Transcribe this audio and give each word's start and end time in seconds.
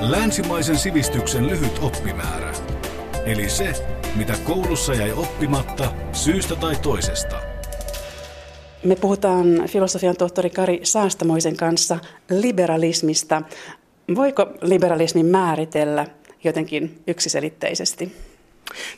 Länsimaisen 0.00 0.78
sivistyksen 0.78 1.46
lyhyt 1.46 1.78
oppimäärä. 1.82 2.52
Eli 3.24 3.50
se, 3.50 3.72
mitä 4.16 4.34
koulussa 4.44 4.94
jäi 4.94 5.12
oppimatta 5.12 5.92
syystä 6.12 6.56
tai 6.56 6.76
toisesta. 6.76 7.36
Me 8.84 8.96
puhutaan 8.96 9.46
filosofian 9.68 10.16
tohtori 10.16 10.50
Kari 10.50 10.80
Saastamoisen 10.82 11.56
kanssa 11.56 11.98
liberalismista. 12.30 13.42
Voiko 14.14 14.46
liberalismin 14.62 15.26
määritellä 15.26 16.06
jotenkin 16.44 17.02
yksiselitteisesti? 17.06 18.12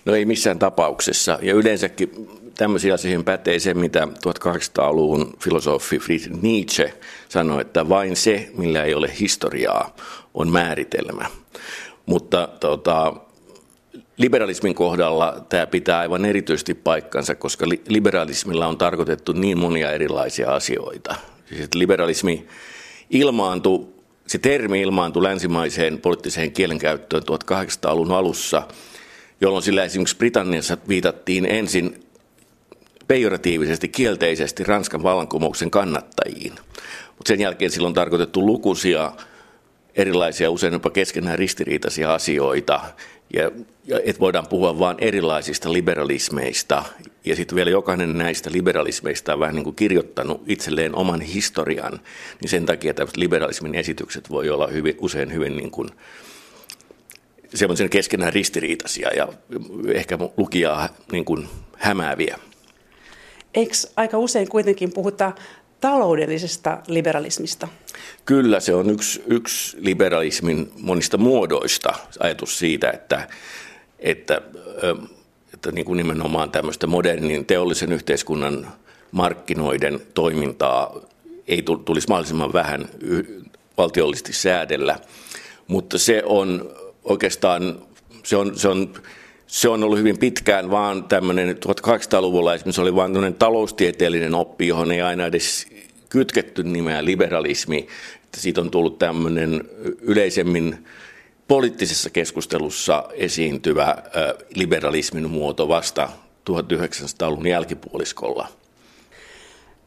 No 0.05 0.15
ei 0.15 0.25
missään 0.25 0.59
tapauksessa. 0.59 1.39
Ja 1.43 1.55
yleensäkin 1.55 2.11
tämmöisiä 2.57 2.95
asioihin 2.95 3.25
pätee 3.25 3.59
se, 3.59 3.75
mitä 3.75 4.09
1800-luvun 4.29 5.35
filosofi 5.45 5.99
Friedrich 5.99 6.43
Nietzsche 6.43 6.95
sanoi, 7.29 7.61
että 7.61 7.89
vain 7.89 8.17
se, 8.17 8.51
millä 8.57 8.85
ei 8.85 8.95
ole 8.95 9.11
historiaa, 9.21 9.97
on 10.35 10.49
määritelmä. 10.49 11.27
Mutta 12.07 12.49
tota, 12.61 13.15
liberalismin 14.17 14.75
kohdalla 14.75 15.47
tämä 15.49 15.67
pitää 15.67 15.99
aivan 15.99 16.25
erityisesti 16.25 16.75
paikkansa, 16.75 17.35
koska 17.35 17.67
liberalismilla 17.89 18.67
on 18.67 18.79
tarkoitettu 18.79 19.33
niin 19.33 19.59
monia 19.59 19.91
erilaisia 19.91 20.55
asioita. 20.55 21.15
Siis 21.49 21.69
liberalismi 21.75 22.47
ilmaantui, 23.11 23.87
se 24.27 24.39
termi 24.39 24.81
ilmaantui 24.81 25.23
länsimaiseen 25.23 25.99
poliittiseen 25.99 26.53
kielenkäyttöön 26.53 27.23
1800-luvun 27.23 28.13
alussa, 28.13 28.63
jolloin 29.41 29.63
sillä 29.63 29.85
esimerkiksi 29.85 30.17
Britanniassa 30.17 30.79
viitattiin 30.89 31.47
ensin 31.47 32.02
pejoratiivisesti, 33.09 33.89
kielteisesti 33.89 34.65
Ranskan 34.65 35.03
vallankumouksen 35.03 35.71
kannattajiin. 35.71 36.53
Mutta 37.09 37.29
sen 37.29 37.41
jälkeen 37.41 37.71
silloin 37.71 37.91
on 37.91 37.95
tarkoitettu 37.95 38.47
lukuisia 38.47 39.13
erilaisia, 39.95 40.51
usein 40.51 40.73
jopa 40.73 40.91
keskenään 40.91 41.39
ristiriitaisia 41.39 42.15
asioita, 42.15 42.81
ja, 43.33 43.51
ja 43.85 44.01
että 44.05 44.21
voidaan 44.21 44.47
puhua 44.47 44.79
vain 44.79 44.97
erilaisista 45.01 45.73
liberalismeista. 45.73 46.85
Ja 47.25 47.37
sitten 47.37 47.57
vielä 47.57 47.71
jokainen 47.71 48.19
näistä 48.19 48.51
liberalismeista 48.53 49.35
on 49.35 49.41
vähän 49.41 49.55
niin 49.55 49.65
kuin 49.65 49.77
kirjoittanut 49.77 50.43
itselleen 50.47 50.95
oman 50.95 51.21
historian, 51.21 52.01
niin 52.41 52.49
sen 52.49 52.67
takia 52.67 52.95
tämmöiset 52.95 53.17
liberalismin 53.17 53.75
esitykset 53.75 54.31
voi 54.31 54.51
olla 54.51 54.67
hyvin, 54.67 54.95
usein 54.99 55.33
hyvin 55.33 55.57
niin 55.57 55.71
kuin, 55.71 55.89
semmoisen 57.55 57.91
keskenään 57.91 58.33
ristiriitaisia 58.33 59.11
ja 59.17 59.29
ehkä 59.95 60.19
lukijaa 60.37 60.89
niin 61.13 61.25
kuin 61.25 61.49
hämääviä. 61.77 62.39
Eikö 63.55 63.75
aika 63.97 64.19
usein 64.19 64.49
kuitenkin 64.49 64.93
puhuta 64.93 65.33
taloudellisesta 65.81 66.79
liberalismista? 66.87 67.69
Kyllä, 68.25 68.61
se 68.61 68.75
on 68.75 68.91
yksi, 68.91 69.23
yksi 69.27 69.77
liberalismin 69.81 70.73
monista 70.81 71.19
muodoista, 71.19 71.95
ajatus 72.21 72.59
siitä, 72.59 72.91
että, 72.91 73.29
että, 73.99 74.43
että 75.55 75.73
niin 75.73 75.85
kuin 75.85 75.97
nimenomaan 75.97 76.51
tämmöistä 76.51 76.87
modernin 76.87 77.47
teollisen 77.47 77.93
yhteiskunnan 77.93 78.73
markkinoiden 79.13 80.01
toimintaa 80.15 80.97
ei 81.49 81.63
tulisi 81.85 82.09
mahdollisimman 82.09 82.53
vähän 82.53 82.89
valtiollisesti 83.79 84.33
säädellä, 84.33 84.99
mutta 85.67 85.99
se 85.99 86.23
on 86.27 86.71
oikeastaan, 87.05 87.83
se 88.23 88.37
on, 88.37 88.59
se 88.59 88.69
on 88.69 88.95
se 89.53 89.69
on 89.69 89.85
ollut 89.85 89.99
hyvin 89.99 90.19
pitkään 90.19 90.71
vaan 90.71 91.05
tämmöinen, 91.05 91.57
1800-luvulla 91.57 92.55
esimerkiksi 92.55 92.81
oli 92.81 92.95
vain 92.95 93.13
tämmöinen 93.13 93.39
taloustieteellinen 93.39 94.35
oppi, 94.35 94.69
johon 94.69 94.93
ei 94.93 95.03
aina 95.03 95.27
edes 95.27 95.67
kytketty 96.09 96.63
nimeä 96.63 97.05
liberalismi. 97.05 97.87
Että 98.25 98.41
siitä 98.41 98.61
on 98.61 98.71
tullut 98.71 98.99
tämmöinen 98.99 99.65
yleisemmin 100.01 100.87
poliittisessa 101.49 102.11
keskustelussa 102.11 103.05
esiintyvä 103.15 103.97
liberalismin 104.55 105.31
muoto 105.31 105.69
vasta 105.69 106.09
1900-luvun 106.51 107.47
jälkipuoliskolla. 107.47 108.49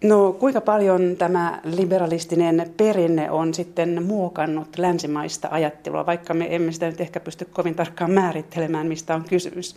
No 0.03 0.33
kuinka 0.33 0.61
paljon 0.61 1.15
tämä 1.17 1.61
liberalistinen 1.63 2.73
perinne 2.77 3.31
on 3.31 3.53
sitten 3.53 4.03
muokannut 4.03 4.77
länsimaista 4.77 5.47
ajattelua, 5.51 6.05
vaikka 6.05 6.33
me 6.33 6.55
emme 6.55 6.71
sitä 6.71 6.85
nyt 6.85 7.01
ehkä 7.01 7.19
pysty 7.19 7.45
kovin 7.45 7.75
tarkkaan 7.75 8.11
määrittelemään, 8.11 8.87
mistä 8.87 9.15
on 9.15 9.23
kysymys? 9.29 9.75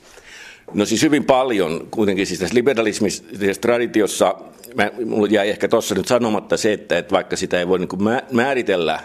No 0.74 0.84
siis 0.84 1.02
hyvin 1.02 1.24
paljon. 1.24 1.88
Kuitenkin 1.90 2.26
siis 2.26 2.40
tässä 2.40 2.54
liberalismisessa 2.54 3.60
traditiossa, 3.60 4.34
mä, 4.74 4.90
mulla 5.06 5.28
jäi 5.30 5.48
ehkä 5.48 5.68
tuossa 5.68 5.94
nyt 5.94 6.06
sanomatta 6.08 6.56
se, 6.56 6.72
että, 6.72 6.98
että 6.98 7.12
vaikka 7.12 7.36
sitä 7.36 7.58
ei 7.58 7.68
voi 7.68 7.78
niin 7.78 7.88
määritellä, 8.32 9.00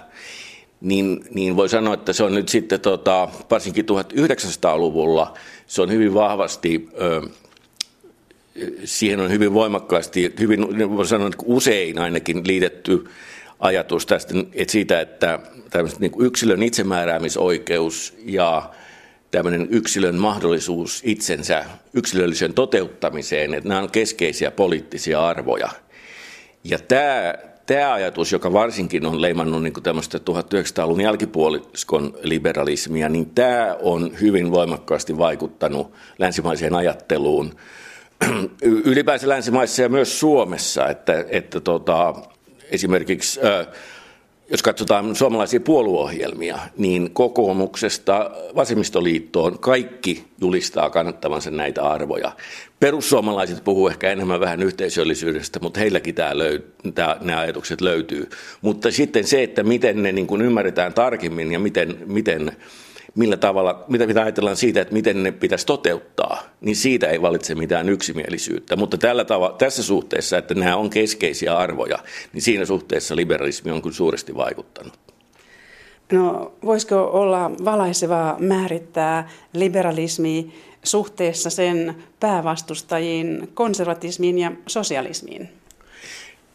niin, 0.81 1.25
niin 1.33 1.55
voi 1.55 1.69
sanoa, 1.69 1.93
että 1.93 2.13
se 2.13 2.23
on 2.23 2.35
nyt 2.35 2.49
sitten 2.49 2.79
tota, 2.79 3.29
varsinkin 3.51 3.85
1900-luvulla, 3.85 5.33
se 5.67 5.81
on 5.81 5.91
hyvin 5.91 6.13
vahvasti... 6.13 6.89
Ö, 7.01 7.21
siihen 8.85 9.19
on 9.19 9.31
hyvin 9.31 9.53
voimakkaasti, 9.53 10.33
hyvin 10.39 10.89
voi 10.95 11.07
sanoa 11.07 11.27
että 11.27 11.43
usein 11.45 11.99
ainakin 11.99 12.47
liitetty 12.47 13.05
ajatus 13.59 14.05
tästä, 14.05 14.33
että 14.53 14.71
siitä, 14.71 15.01
että 15.01 15.39
niin 15.99 16.11
yksilön 16.19 16.63
itsemääräämisoikeus 16.63 18.17
ja 18.25 18.69
tämmöinen 19.31 19.67
yksilön 19.71 20.15
mahdollisuus 20.15 21.01
itsensä 21.05 21.65
yksilöllisen 21.93 22.53
toteuttamiseen, 22.53 23.53
että 23.53 23.69
nämä 23.69 23.81
on 23.81 23.91
keskeisiä 23.91 24.51
poliittisia 24.51 25.27
arvoja. 25.27 25.69
Ja 26.63 26.79
tämä, 26.79 27.33
tämä 27.65 27.93
ajatus, 27.93 28.31
joka 28.31 28.53
varsinkin 28.53 29.05
on 29.05 29.21
leimannut 29.21 29.63
niin 29.63 29.73
kuin 29.73 29.83
tämmöistä 29.83 30.17
1900-luvun 30.17 31.01
jälkipuoliskon 31.01 32.17
liberalismia, 32.21 33.09
niin 33.09 33.29
tämä 33.29 33.77
on 33.81 34.11
hyvin 34.21 34.51
voimakkaasti 34.51 35.17
vaikuttanut 35.17 35.93
länsimaiseen 36.19 36.75
ajatteluun 36.75 37.55
ylipäänsä 38.61 39.29
länsimaissa 39.29 39.81
ja 39.81 39.89
myös 39.89 40.19
Suomessa, 40.19 40.87
että, 40.87 41.25
että 41.29 41.59
tota, 41.59 42.13
esimerkiksi 42.71 43.39
jos 44.51 44.63
katsotaan 44.63 45.15
suomalaisia 45.15 45.59
puolueohjelmia, 45.59 46.59
niin 46.77 47.11
kokoomuksesta 47.13 48.31
vasemmistoliittoon 48.55 49.59
kaikki 49.59 50.23
julistaa 50.41 50.89
kannattavansa 50.89 51.51
näitä 51.51 51.83
arvoja. 51.83 52.31
Perussuomalaiset 52.79 53.63
puhuu 53.63 53.87
ehkä 53.87 54.11
enemmän 54.11 54.39
vähän 54.39 54.63
yhteisöllisyydestä, 54.63 55.59
mutta 55.61 55.79
heilläkin 55.79 56.15
tämä 56.15 56.33
löy- 56.33 56.91
tämä, 56.95 57.17
nämä 57.21 57.39
ajatukset 57.39 57.81
löytyy. 57.81 58.29
Mutta 58.61 58.91
sitten 58.91 59.27
se, 59.27 59.43
että 59.43 59.63
miten 59.63 60.03
ne 60.03 60.11
niin 60.11 60.27
kuin 60.27 60.41
ymmärretään 60.41 60.93
tarkemmin 60.93 61.51
ja 61.51 61.59
miten, 61.59 61.97
miten 62.05 62.51
millä 63.15 63.37
tavalla, 63.37 63.85
mitä 63.87 64.07
pitää 64.07 64.23
ajatellaan 64.23 64.57
siitä, 64.57 64.81
että 64.81 64.93
miten 64.93 65.23
ne 65.23 65.31
pitäisi 65.31 65.65
toteuttaa, 65.65 66.43
niin 66.61 66.75
siitä 66.75 67.07
ei 67.07 67.21
valitse 67.21 67.55
mitään 67.55 67.89
yksimielisyyttä. 67.89 68.75
Mutta 68.75 68.97
tällä 68.97 69.25
tavalla, 69.25 69.55
tässä 69.57 69.83
suhteessa, 69.83 70.37
että 70.37 70.53
nämä 70.53 70.75
on 70.75 70.89
keskeisiä 70.89 71.57
arvoja, 71.57 71.97
niin 72.33 72.41
siinä 72.41 72.65
suhteessa 72.65 73.15
liberalismi 73.15 73.71
on 73.71 73.81
kyllä 73.81 73.95
suuresti 73.95 74.35
vaikuttanut. 74.35 74.93
No, 76.11 76.51
voisiko 76.65 77.03
olla 77.03 77.51
valaisevaa 77.65 78.35
määrittää 78.39 79.29
liberalismi 79.53 80.53
suhteessa 80.83 81.49
sen 81.49 81.95
päävastustajiin, 82.19 83.49
konservatismiin 83.53 84.39
ja 84.39 84.51
sosialismiin? 84.67 85.49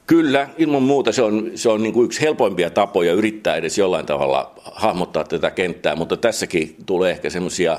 Kyllä, 0.09 0.49
ilman 0.59 0.83
muuta 0.83 1.13
se 1.13 1.23
on, 1.23 1.51
se 1.55 1.69
on 1.69 1.83
niin 1.83 1.93
kuin 1.93 2.05
yksi 2.05 2.21
helpoimpia 2.21 2.71
tapoja 2.71 3.13
yrittää 3.13 3.57
edes 3.57 3.79
jollain 3.79 4.07
tavalla 4.07 4.53
hahmottaa 4.65 5.25
tätä 5.25 5.51
kenttää, 5.51 5.97
mutta 5.97 6.17
tässäkin 6.17 6.77
tulee 6.87 7.11
ehkä 7.11 7.31
semmoisia 7.31 7.79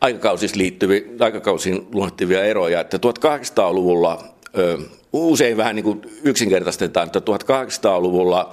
aikakausista 0.00 0.58
liittyviä, 0.58 1.00
aikakausiin 1.20 1.86
luonnehtivia 1.92 2.44
eroja, 2.44 2.80
että 2.80 2.96
1800-luvulla 2.96 4.24
ö, 4.58 4.78
usein 5.12 5.56
vähän 5.56 5.76
niin 5.76 5.84
kuin 5.84 6.02
yksinkertaistetaan, 6.24 7.06
että 7.06 7.18
1800-luvulla 7.18 8.52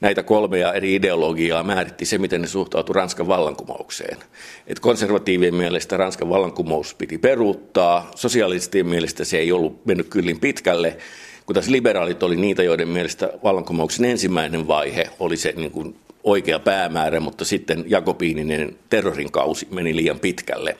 näitä 0.00 0.22
kolmea 0.22 0.72
eri 0.72 0.94
ideologiaa 0.94 1.62
määritti 1.62 2.04
se, 2.04 2.18
miten 2.18 2.40
ne 2.40 2.46
suhtautuivat 2.46 2.96
Ranskan 2.96 3.28
vallankumoukseen. 3.28 4.18
Et 4.66 4.80
konservatiivien 4.80 5.54
mielestä 5.54 5.96
Ranskan 5.96 6.28
vallankumous 6.28 6.94
piti 6.94 7.18
peruuttaa, 7.18 8.10
sosialistien 8.14 8.86
mielestä 8.86 9.24
se 9.24 9.38
ei 9.38 9.52
ollut 9.52 9.86
mennyt 9.86 10.08
kyllin 10.08 10.40
pitkälle, 10.40 10.96
kun 11.50 11.54
taas 11.54 11.68
liberaalit 11.68 12.22
oli 12.22 12.36
niitä, 12.36 12.62
joiden 12.62 12.88
mielestä 12.88 13.32
vallankumouksen 13.44 14.04
ensimmäinen 14.04 14.68
vaihe 14.68 15.10
oli 15.18 15.36
se 15.36 15.52
niin 15.56 15.70
kuin 15.70 15.96
oikea 16.24 16.58
päämäärä, 16.58 17.20
mutta 17.20 17.44
sitten 17.44 17.84
Jakobiininen 17.86 18.76
terrorin 18.90 19.32
kausi 19.32 19.68
meni 19.70 19.96
liian 19.96 20.20
pitkälle. 20.20 20.76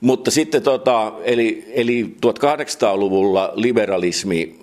Mutta 0.00 0.30
sitten 0.30 0.62
tota, 0.62 1.12
eli, 1.24 1.64
eli 1.74 2.16
1800-luvulla 2.26 3.52
liberalismi 3.54 4.58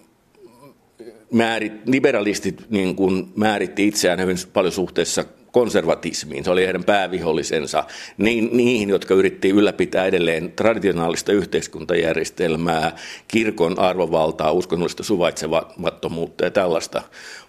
määrit, 1.32 1.74
liberalistit 1.86 2.70
niin 2.70 2.96
kuin 2.96 3.28
määritti 3.36 3.88
itseään 3.88 4.20
hyvin 4.20 4.38
paljon 4.54 4.72
suhteessa 4.72 5.26
konservatismiin. 5.52 6.44
Se 6.44 6.52
oli 6.52 6.66
heidän 6.66 6.84
päävihollisensa 6.84 7.84
niin, 8.18 8.50
niihin, 8.54 8.90
jotka 8.90 9.14
yritti 9.14 9.50
ylläpitää 9.50 10.06
edelleen 10.06 10.52
traditionaalista 10.52 11.32
yhteiskuntajärjestelmää, 11.32 12.96
kirkon 13.28 13.80
arvovaltaa, 13.80 14.52
uskonnollista 14.52 15.04
suvaitsemattomuutta 15.04 16.44
ja 16.44 16.52
tällaista. 16.52 17.02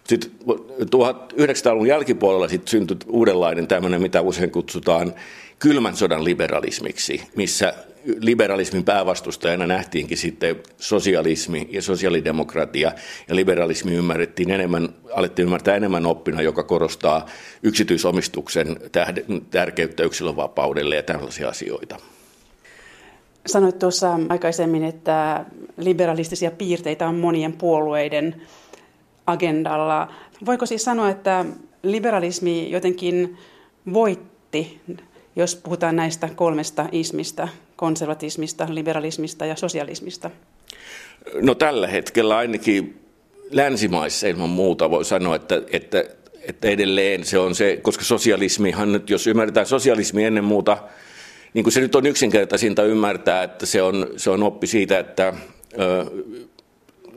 Sitten 0.05 0.31
1900-luvun 0.83 1.89
jälkipuolella 1.89 2.49
sitten 2.49 2.71
syntyi 2.71 2.97
uudenlainen 3.07 3.67
tämmöinen, 3.67 4.03
mitä 4.03 4.21
usein 4.21 4.51
kutsutaan 4.51 5.15
kylmän 5.59 5.97
sodan 5.97 6.25
liberalismiksi, 6.25 7.23
missä 7.37 7.75
liberalismin 8.05 8.85
päävastustajana 8.85 9.67
nähtiinkin 9.67 10.19
sitten 10.19 10.57
sosialismi 10.77 11.69
ja 11.71 11.83
sosiaalidemokratia, 11.83 12.93
ja 13.29 13.37
liberalismi 13.37 13.95
ymmärrettiin 13.95 14.51
enemmän, 14.51 14.89
alettiin 15.13 15.45
ymmärtää 15.45 15.77
enemmän 15.77 16.07
oppina, 16.07 16.43
joka 16.43 16.63
korostaa 16.63 17.27
yksityisomistuksen 17.63 18.77
tärkeyttä 19.51 20.03
yksilönvapaudelle 20.03 20.97
ja 20.97 21.03
tällaisia 21.03 21.49
asioita. 21.49 21.97
Sanoit 23.47 23.79
tuossa 23.79 24.21
aikaisemmin, 24.29 24.85
että 24.85 25.45
liberalistisia 25.77 26.51
piirteitä 26.51 27.09
on 27.09 27.15
monien 27.15 27.53
puolueiden 27.53 28.43
agendalla. 29.27 30.09
Voiko 30.47 30.67
siis 30.67 30.85
sanoa, 30.85 31.09
että 31.09 31.45
liberalismi 31.83 32.71
jotenkin 32.71 33.37
voitti, 33.93 34.81
jos 35.37 35.57
puhutaan 35.57 35.97
näistä 35.97 36.29
kolmesta 36.37 36.87
ismistä, 36.93 37.49
konservatismista, 37.79 38.67
liberalismista 38.71 39.47
ja 39.47 39.57
sosialismista? 39.57 40.31
No 41.41 41.55
tällä 41.55 41.87
hetkellä 41.87 42.37
ainakin 42.37 43.01
länsimaissa 43.51 44.27
ilman 44.27 44.51
muuta 44.51 44.91
voi 44.91 45.05
sanoa, 45.05 45.37
että, 45.37 45.63
että, 45.73 46.05
että 46.43 46.69
edelleen 46.69 47.25
se 47.25 47.39
on 47.39 47.55
se, 47.55 47.79
koska 47.83 48.05
sosialismihan 48.05 48.93
nyt, 48.93 49.11
jos 49.11 49.27
ymmärretään 49.27 49.67
sosialismi 49.67 50.25
ennen 50.25 50.45
muuta, 50.45 50.79
niin 51.55 51.63
kuin 51.65 51.73
se 51.73 51.81
nyt 51.81 51.95
on 51.95 52.07
yksinkertaisinta 52.07 52.83
ymmärtää, 52.83 53.43
että 53.43 53.67
se 53.67 53.83
on, 53.83 54.07
se 54.17 54.31
on 54.31 54.43
oppi 54.43 54.67
siitä, 54.67 54.99
että 54.99 55.33
ö, 55.81 56.07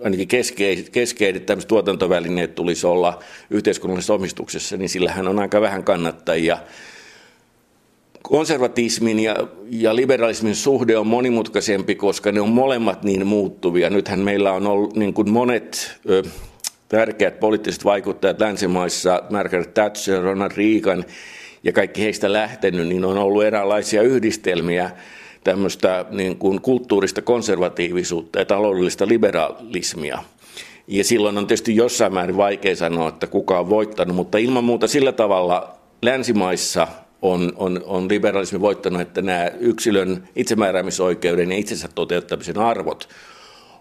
ainakin 0.03 0.27
keskeiset, 0.27 0.89
keskeiset 0.89 1.45
tuotantovälineet 1.67 2.55
tulisi 2.55 2.87
olla 2.87 3.19
yhteiskunnallisessa 3.49 4.13
omistuksessa, 4.13 4.77
niin 4.77 4.89
sillähän 4.89 5.27
on 5.27 5.39
aika 5.39 5.61
vähän 5.61 5.83
kannattajia. 5.83 6.57
Konservatismin 8.31 9.19
ja, 9.19 9.35
ja 9.69 9.95
liberalismin 9.95 10.55
suhde 10.55 10.97
on 10.97 11.07
monimutkaisempi, 11.07 11.95
koska 11.95 12.31
ne 12.31 12.41
on 12.41 12.49
molemmat 12.49 13.03
niin 13.03 13.27
muuttuvia. 13.27 13.89
Nythän 13.89 14.19
meillä 14.19 14.53
on 14.53 14.67
ollut 14.67 14.95
niin 14.95 15.13
kuin 15.13 15.29
monet 15.29 15.99
ö, 16.09 16.23
tärkeät 16.89 17.39
poliittiset 17.39 17.85
vaikuttajat 17.85 18.39
länsimaissa, 18.39 19.23
Margaret 19.29 19.73
Thatcher, 19.73 20.23
Ronald 20.23 20.51
Reagan 20.57 21.05
ja 21.63 21.73
kaikki 21.73 22.01
heistä 22.01 22.33
lähtenyt, 22.33 22.87
niin 22.87 23.05
on 23.05 23.17
ollut 23.17 23.43
eräänlaisia 23.43 24.01
yhdistelmiä 24.01 24.91
tämmöistä 25.43 26.05
niin 26.09 26.37
kuin 26.37 26.61
kulttuurista 26.61 27.21
konservatiivisuutta 27.21 28.39
ja 28.39 28.45
taloudellista 28.45 29.07
liberalismia. 29.07 30.23
Ja 30.87 31.03
silloin 31.03 31.37
on 31.37 31.47
tietysti 31.47 31.75
jossain 31.75 32.13
määrin 32.13 32.37
vaikea 32.37 32.75
sanoa, 32.75 33.09
että 33.09 33.27
kuka 33.27 33.59
on 33.59 33.69
voittanut, 33.69 34.15
mutta 34.15 34.37
ilman 34.37 34.63
muuta 34.63 34.87
sillä 34.87 35.11
tavalla 35.11 35.75
länsimaissa 36.01 36.87
on, 37.21 37.53
on, 37.55 37.81
on 37.85 38.09
liberalismi 38.09 38.61
voittanut, 38.61 39.01
että 39.01 39.21
nämä 39.21 39.51
yksilön 39.59 40.27
itsemääräämisoikeuden 40.35 41.51
ja 41.51 41.57
itsensä 41.57 41.89
toteuttamisen 41.95 42.57
arvot 42.57 43.09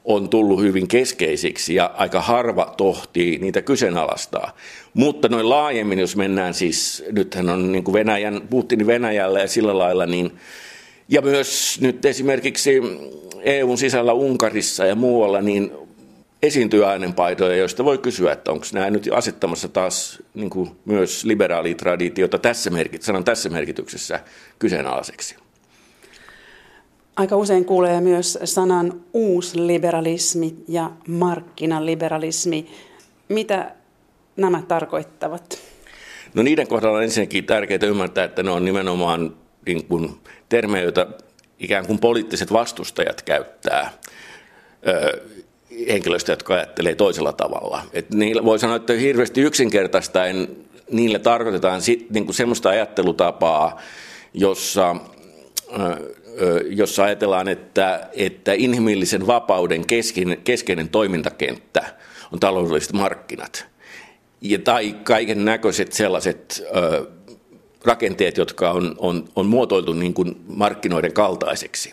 on 0.05 0.29
tullut 0.29 0.61
hyvin 0.61 0.89
keskeisiksi 0.89 1.75
ja 1.75 1.91
aika 1.97 2.21
harva 2.21 2.75
tohtii 2.77 3.39
niitä 3.39 3.63
kyseenalaistaa. 3.63 4.57
Mutta 4.95 5.29
noin 5.29 5.49
laajemmin, 5.49 5.99
jos 5.99 6.17
mennään 6.17 6.55
siis, 6.55 7.05
nythän 7.13 7.49
on 7.49 7.73
niin 7.73 7.85
kuin 7.85 7.93
Venäjän, 7.93 8.43
Putinin 8.51 8.87
Venäjällä 8.87 9.41
ja 9.41 9.49
sillä 9.49 9.79
lailla, 9.79 10.07
niin 10.07 10.33
ja 11.09 11.23
myös 11.23 11.79
nyt 11.81 12.05
esimerkiksi 12.05 12.81
EUn 13.43 13.79
sisällä 13.79 14.13
Unkarissa 14.13 14.87
ja 14.87 14.95
muualla, 14.95 15.41
niin 15.41 15.73
esiintyy 16.43 16.85
äänenpaitoja, 16.85 17.57
joista 17.57 17.85
voi 17.85 17.99
kysyä, 17.99 18.33
että 18.33 18.53
onko 18.53 18.67
nämä 18.73 18.91
nyt 18.91 19.09
asettamassa 19.13 19.69
taas 19.69 20.23
niin 20.35 20.51
kuin 20.51 20.71
myös 20.85 21.25
liberaalitraditiota 21.25 22.39
tässä, 22.39 22.71
merkit, 22.71 23.03
sanan 23.03 23.25
tässä 23.25 23.49
merkityksessä 23.49 24.21
kyseenalaiseksi. 24.59 25.37
Aika 27.17 27.37
usein 27.37 27.65
kuulee 27.65 28.01
myös 28.01 28.39
sanan 28.45 29.01
uusliberalismi 29.13 30.55
ja 30.69 30.91
markkinaliberalismi. 31.09 32.67
Mitä 33.29 33.75
nämä 34.37 34.63
tarkoittavat? 34.69 35.59
No 36.35 36.43
niiden 36.43 36.67
kohdalla 36.67 36.99
on 36.99 37.05
ensinnäkin 37.05 37.45
tärkeää 37.45 37.87
ymmärtää, 37.87 38.25
että 38.25 38.43
ne 38.43 38.51
on 38.51 38.65
nimenomaan 38.65 39.37
niin 39.67 39.85
kuin 39.85 40.21
termejä, 40.49 40.83
joita 40.83 41.07
ikään 41.59 41.87
kuin 41.87 41.99
poliittiset 41.99 42.53
vastustajat 42.53 43.23
käyttää 43.23 43.91
henkilöistä, 45.89 46.33
jotka 46.33 46.55
ajattelee 46.55 46.95
toisella 46.95 47.33
tavalla. 47.33 47.83
Et 47.93 48.11
niillä 48.15 48.45
voi 48.45 48.59
sanoa, 48.59 48.77
että 48.77 48.93
hirveästi 48.93 49.41
yksinkertaistaen 49.41 50.49
niille 50.91 51.19
tarkoitetaan 51.19 51.83
sit, 51.83 52.11
niin 52.11 52.25
kuin 52.25 52.35
semmoista 52.35 52.69
ajattelutapaa, 52.69 53.81
jossa, 54.35 54.97
jossa 56.71 57.05
ajatellaan, 57.05 57.49
että, 57.49 58.09
että 58.13 58.53
inhimillisen 58.53 59.27
vapauden 59.27 59.87
keskeinen, 59.87 60.39
keskeinen 60.45 60.89
toimintakenttä 60.89 61.95
on 62.33 62.41
taloudelliset 62.41 62.93
markkinat. 62.93 63.67
Ja, 64.41 64.59
tai 64.59 64.93
kaiken 64.93 65.45
näköiset 65.45 65.93
sellaiset 65.93 66.65
ö, 66.77 67.07
rakenteet, 67.85 68.37
jotka 68.37 68.71
on, 68.71 68.95
on, 68.99 69.25
on 69.37 69.47
muotoiltu 69.47 69.93
niin 69.93 70.15
kuin 70.15 70.37
markkinoiden 70.47 71.13
kaltaiseksi. 71.13 71.93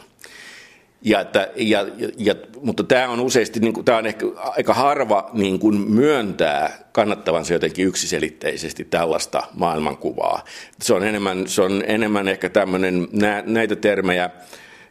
Ja, 1.01 1.19
että, 1.19 1.51
ja, 1.55 1.85
ja, 2.17 2.35
mutta 2.61 2.83
tämä 2.83 3.09
on 3.09 3.19
useasti, 3.19 3.59
niin 3.59 3.73
kuin, 3.73 3.85
tämä 3.85 3.97
on 3.97 4.05
ehkä 4.05 4.25
aika 4.35 4.73
harva 4.73 5.29
niin 5.33 5.59
kuin 5.59 5.91
myöntää 5.91 6.89
kannattavansa 6.91 7.53
jotenkin 7.53 7.87
yksiselitteisesti 7.87 8.85
tällaista 8.85 9.43
maailmankuvaa. 9.53 10.43
Se 10.81 10.93
on 10.93 11.03
enemmän, 11.03 11.47
se 11.47 11.61
on 11.61 11.83
enemmän 11.87 12.27
ehkä 12.27 12.49
tämmöinen, 12.49 13.07
nä, 13.11 13.43
näitä 13.45 13.75
termejä 13.75 14.29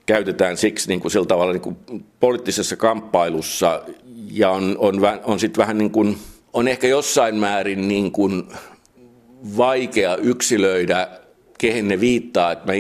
käytetään 0.07 0.57
siksi 0.57 0.89
niin 0.89 1.01
kuin 1.01 1.13
sillä 1.13 1.27
tavalla 1.27 1.53
niin 1.53 1.61
kuin 1.61 1.77
poliittisessa 2.21 2.77
kamppailussa 2.77 3.83
ja 4.31 4.51
on, 4.51 4.77
on, 4.79 5.01
on 5.25 5.41
sitten 5.41 5.63
vähän 5.63 5.79
niin 5.79 5.91
kuin, 5.91 6.19
on 6.53 6.69
ehkä 6.69 6.87
jossain 6.87 7.35
määrin 7.35 7.89
niin 7.89 8.13
kuin 8.13 8.49
vaikea 9.57 10.17
yksilöidä, 10.17 11.09
kehen 11.59 11.89
ne 11.89 12.01
viittaa. 12.01 12.53
Että 12.53 12.67
mä 12.67 12.73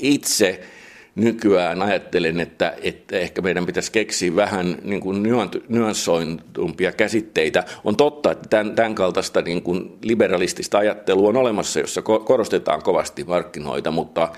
itse 0.00 0.60
nykyään 1.14 1.82
ajattelen, 1.82 2.40
että, 2.40 2.74
että 2.82 3.18
ehkä 3.18 3.42
meidän 3.42 3.66
pitäisi 3.66 3.92
keksiä 3.92 4.36
vähän 4.36 4.78
niin 4.84 5.00
kuin 5.00 5.22
nyanssointumpia 5.68 6.92
käsitteitä. 6.92 7.64
On 7.84 7.96
totta, 7.96 8.30
että 8.30 8.48
tämän, 8.48 8.74
tämän 8.74 8.94
kaltaista 8.94 9.42
niin 9.42 9.62
kuin 9.62 9.98
liberalistista 10.02 10.78
ajattelua 10.78 11.28
on 11.28 11.36
olemassa, 11.36 11.80
jossa 11.80 12.02
korostetaan 12.02 12.82
kovasti 12.82 13.24
markkinoita, 13.24 13.90
mutta 13.90 14.28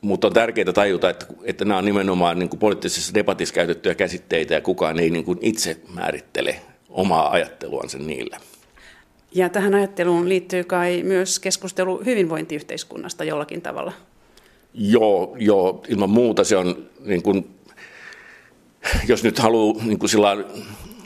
mutta 0.00 0.26
on 0.26 0.32
tärkeää 0.32 0.72
tajuta, 0.72 1.10
että, 1.10 1.26
että 1.44 1.64
nämä 1.64 1.78
on 1.78 1.84
nimenomaan 1.84 2.38
niin 2.38 2.48
kuin 2.48 2.60
poliittisessa 2.60 3.14
debatissa 3.14 3.54
käytettyjä 3.54 3.94
käsitteitä 3.94 4.54
ja 4.54 4.60
kukaan 4.60 4.98
ei 4.98 5.10
niin 5.10 5.24
kuin 5.24 5.38
itse 5.40 5.76
määrittele 5.94 6.56
omaa 6.88 7.30
ajatteluansa 7.30 7.98
niillä. 7.98 8.36
Ja 9.34 9.48
tähän 9.48 9.74
ajatteluun 9.74 10.28
liittyy 10.28 10.64
kai 10.64 11.02
myös 11.02 11.38
keskustelu 11.38 12.02
hyvinvointiyhteiskunnasta 12.04 13.24
jollakin 13.24 13.62
tavalla. 13.62 13.92
Joo, 14.74 15.36
joo 15.38 15.82
ilman 15.88 16.10
muuta 16.10 16.44
se 16.44 16.56
on, 16.56 16.86
niin 17.04 17.22
kuin, 17.22 17.50
jos 19.08 19.24
nyt 19.24 19.38
haluaa 19.38 19.84
niin 19.84 19.98
kuin 19.98 20.10
sillä 20.10 20.36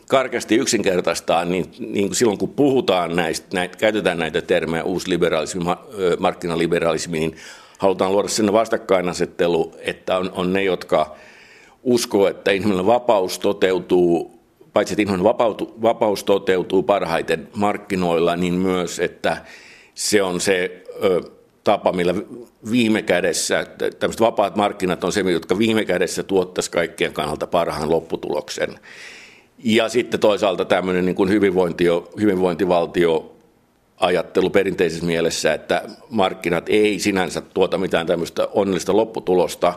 karkeasti 0.09 0.55
yksinkertaistaa, 0.55 1.45
niin, 1.45 1.65
niin 1.79 2.07
kuin 2.07 2.17
silloin 2.17 2.39
kun 2.39 2.49
puhutaan 2.49 3.17
näistä, 3.17 3.47
näitä, 3.53 3.77
käytetään 3.77 4.19
näitä 4.19 4.43
termejä 4.43 4.85
uusliberalismi, 4.85 5.65
markkinaliberalismi, 6.19 7.19
niin 7.19 7.37
halutaan 7.79 8.13
luoda 8.13 8.29
sinne 8.29 8.53
vastakkainasettelu, 8.53 9.75
että 9.79 10.19
on, 10.19 10.31
on 10.35 10.53
ne, 10.53 10.63
jotka 10.63 11.17
uskoo, 11.83 12.27
että 12.27 12.51
inhimillinen 12.51 12.87
vapaus 12.87 13.39
toteutuu 13.39 14.39
paitsi 14.73 14.95
että 14.95 15.03
inhon 15.03 15.25
vapaus 15.83 16.25
toteutuu 16.25 16.83
parhaiten 16.83 17.49
markkinoilla, 17.55 18.37
niin 18.37 18.55
myös, 18.55 19.01
että 19.01 19.45
se 19.95 20.23
on 20.23 20.41
se 20.41 20.85
ö, 21.05 21.21
tapa, 21.65 21.93
millä 21.93 22.15
viime 22.71 23.03
kädessä, 23.03 23.67
tämmöiset 23.99 24.21
vapaat 24.21 24.57
markkinat 24.57 25.05
on 25.05 25.13
se, 25.13 25.21
jotka 25.21 25.59
viime 25.59 25.85
kädessä 25.85 26.23
tuottaisi 26.23 26.71
kaikkien 26.71 27.13
kannalta 27.13 27.47
parhaan 27.47 27.91
lopputuloksen. 27.91 28.79
Ja 29.65 29.89
sitten 29.89 30.21
toisaalta 30.21 30.65
tämmöinen 30.65 31.05
niin 31.05 31.15
kuin 31.15 31.31
hyvinvointio, 31.31 32.11
hyvinvointivaltio 32.21 33.37
ajattelu 33.97 34.51
perinteisessä 34.51 35.07
mielessä, 35.07 35.55
että 35.55 35.83
markkinat 36.11 36.69
ei 36.69 36.99
sinänsä 36.99 37.41
tuota 37.41 37.79
mitään 37.79 38.07
tämmöistä 38.07 38.49
onnellista 38.53 38.97
lopputulosta, 38.97 39.75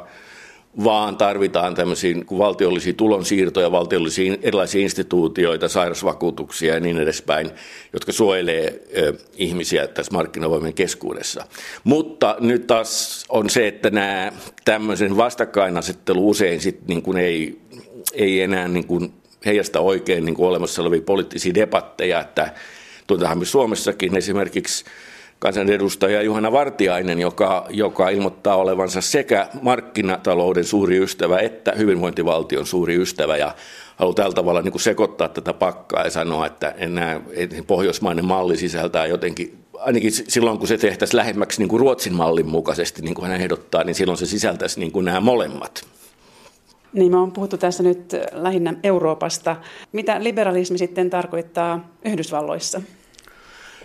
vaan 0.83 1.17
tarvitaan 1.17 1.75
tämmöisiä 1.75 2.13
niin 2.13 2.25
valtiollisia 2.37 2.93
tulonsiirtoja, 2.93 3.71
valtiollisia 3.71 4.35
erilaisia 4.41 4.81
instituutioita, 4.81 5.67
sairausvakuutuksia 5.67 6.73
ja 6.73 6.79
niin 6.79 6.97
edespäin, 6.97 7.51
jotka 7.93 8.11
suojelee 8.11 8.81
ihmisiä 9.35 9.87
tässä 9.87 10.11
markkinavoimien 10.11 10.73
keskuudessa. 10.73 11.45
Mutta 11.83 12.35
nyt 12.39 12.67
taas 12.67 13.25
on 13.29 13.49
se, 13.49 13.67
että 13.67 13.89
nämä 13.89 14.31
tämmöisen 14.65 15.17
vastakkainasettelu 15.17 16.29
usein 16.29 16.61
sit 16.61 16.87
niin 16.87 17.01
kuin 17.01 17.17
ei, 17.17 17.59
ei 18.13 18.41
enää 18.41 18.67
niin 18.67 18.87
kuin 18.87 19.13
heijasta 19.45 19.79
oikein 19.79 20.25
niin 20.25 20.35
kuin 20.35 20.47
olemassa 20.47 20.81
olevia 20.81 21.01
poliittisia 21.01 21.53
debatteja, 21.53 22.21
että 22.21 22.53
tunnetaan 23.07 23.45
Suomessakin 23.45 24.17
esimerkiksi 24.17 24.85
kansanedustaja 25.41 26.21
Juhana 26.21 26.51
Vartiainen, 26.51 27.19
joka, 27.19 27.65
joka 27.69 28.09
ilmoittaa 28.09 28.55
olevansa 28.55 29.01
sekä 29.01 29.47
markkinatalouden 29.61 30.65
suuri 30.65 30.97
ystävä 30.97 31.39
että 31.39 31.73
hyvinvointivaltion 31.77 32.65
suuri 32.65 33.01
ystävä 33.01 33.37
ja 33.37 33.55
haluaa 33.95 34.15
tällä 34.15 34.33
tavalla 34.33 34.61
niin 34.61 34.71
kuin 34.71 34.81
sekoittaa 34.81 35.29
tätä 35.29 35.53
pakkaa 35.53 36.03
ja 36.03 36.09
sanoa, 36.09 36.45
että 36.45 36.69
enää 36.69 37.21
pohjoismainen 37.67 38.25
malli 38.25 38.57
sisältää 38.57 39.05
jotenkin 39.05 39.57
ainakin 39.79 40.11
silloin, 40.11 40.57
kun 40.57 40.67
se 40.67 40.77
tehtäisiin 40.77 41.17
lähemmäksi 41.17 41.61
niin 41.61 41.69
kuin 41.69 41.79
Ruotsin 41.79 42.13
mallin 42.13 42.49
mukaisesti, 42.49 43.01
niin 43.01 43.15
kuin 43.15 43.27
hän 43.27 43.41
ehdottaa, 43.41 43.83
niin 43.83 43.95
silloin 43.95 44.17
se 44.17 44.25
sisältäisi 44.25 44.79
niin 44.79 44.91
kuin 44.91 45.05
nämä 45.05 45.19
molemmat. 45.19 45.85
Niin, 46.93 47.11
me 47.11 47.17
on 47.17 47.31
puhuttu 47.31 47.57
tässä 47.57 47.83
nyt 47.83 48.15
lähinnä 48.31 48.73
Euroopasta. 48.83 49.55
Mitä 49.91 50.23
liberalismi 50.23 50.77
sitten 50.77 51.09
tarkoittaa 51.09 51.89
Yhdysvalloissa? 52.05 52.81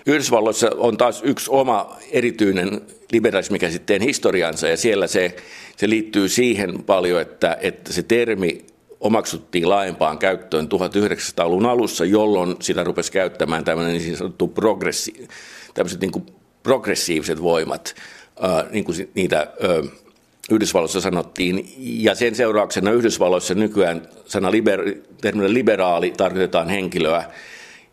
Yhdysvalloissa 0.06 0.70
on 0.76 0.96
taas 0.96 1.22
yksi 1.24 1.50
oma 1.50 1.96
erityinen 2.10 2.80
liberalismikäsitteen 3.12 4.02
historiansa 4.02 4.68
ja 4.68 4.76
siellä 4.76 5.06
se, 5.06 5.36
se 5.76 5.88
liittyy 5.88 6.28
siihen 6.28 6.82
paljon, 6.82 7.20
että, 7.20 7.56
että 7.60 7.92
se 7.92 8.02
termi 8.02 8.66
omaksuttiin 9.00 9.68
laajempaan 9.68 10.18
käyttöön 10.18 10.68
1900-luvun 10.68 11.66
alussa, 11.66 12.04
jolloin 12.04 12.56
sitä 12.60 12.84
rupesi 12.84 13.12
käyttämään 13.12 13.64
tämmöinen 13.64 13.94
niin 13.94 14.16
sanottu 14.16 14.48
progressi, 14.48 15.28
tämmöiset 15.74 16.00
niin 16.00 16.12
kuin 16.12 16.26
progressiiviset 16.62 17.42
voimat, 17.42 17.94
äh, 18.44 18.70
niin 18.70 18.84
kuin 18.84 19.10
niitä 19.14 19.40
äh, 19.40 19.90
Yhdysvalloissa 20.50 21.00
sanottiin. 21.00 21.72
Ja 21.78 22.14
sen 22.14 22.34
seurauksena 22.34 22.90
Yhdysvalloissa 22.90 23.54
nykyään 23.54 24.08
sana 24.26 24.50
liber, 24.50 24.80
liberaali 25.46 26.10
tarkoitetaan 26.16 26.68
henkilöä, 26.68 27.24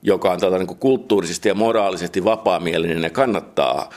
joka 0.03 0.31
on 0.31 0.39
tällainen 0.39 0.67
niin 0.67 0.77
kulttuurisesti 0.77 1.49
ja 1.49 1.55
moraalisesti 1.55 2.23
vapaamielinen 2.23 3.03
ja 3.03 3.09
kannattaa 3.09 3.89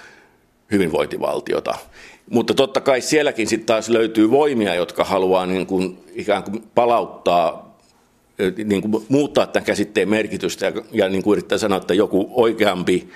hyvinvointivaltiota. 0.71 1.75
Mutta 2.31 2.55
totta 2.55 2.81
kai 2.81 3.01
sielläkin 3.01 3.47
sitten 3.47 3.67
taas 3.67 3.89
löytyy 3.89 4.31
voimia, 4.31 4.75
jotka 4.75 5.05
haluaa 5.05 5.47
niin 5.47 5.67
kuin 5.67 5.99
ikään 6.15 6.43
kuin 6.43 6.63
palauttaa, 6.75 7.77
niin 8.65 8.83
kuin 8.83 9.07
muuttaa 9.09 9.47
tämän 9.47 9.67
käsitteen 9.67 10.09
merkitystä 10.09 10.67
ja, 10.67 10.73
ja 10.93 11.09
niin 11.09 11.23
kuin 11.23 11.33
yrittää 11.33 11.59
sanoa, 11.59 11.79
että 11.79 11.95
joku 11.95 12.31
oikeampi 12.31 13.09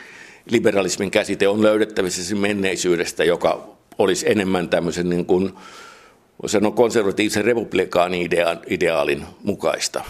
liberalismin 0.50 1.10
käsite 1.10 1.48
on 1.48 1.62
löydettävissä 1.62 2.36
menneisyydestä, 2.36 3.24
joka 3.24 3.68
olisi 3.98 4.30
enemmän 4.30 4.68
tämmöisen 4.68 5.08
niin 5.08 5.26
kuin, 5.26 5.52
sanoa 6.46 6.70
konservatiivisen 6.70 7.44
republikaanin 7.44 8.30
ideaalin 8.66 9.22
mukaista. 9.42 10.04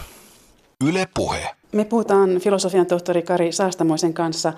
Yle 0.87 1.07
puhe. 1.13 1.47
Me 1.71 1.85
puhutaan 1.85 2.39
filosofian 2.39 2.85
tohtori 2.85 3.21
Kari 3.21 3.51
Saastamoisen 3.51 4.13
kanssa 4.13 4.53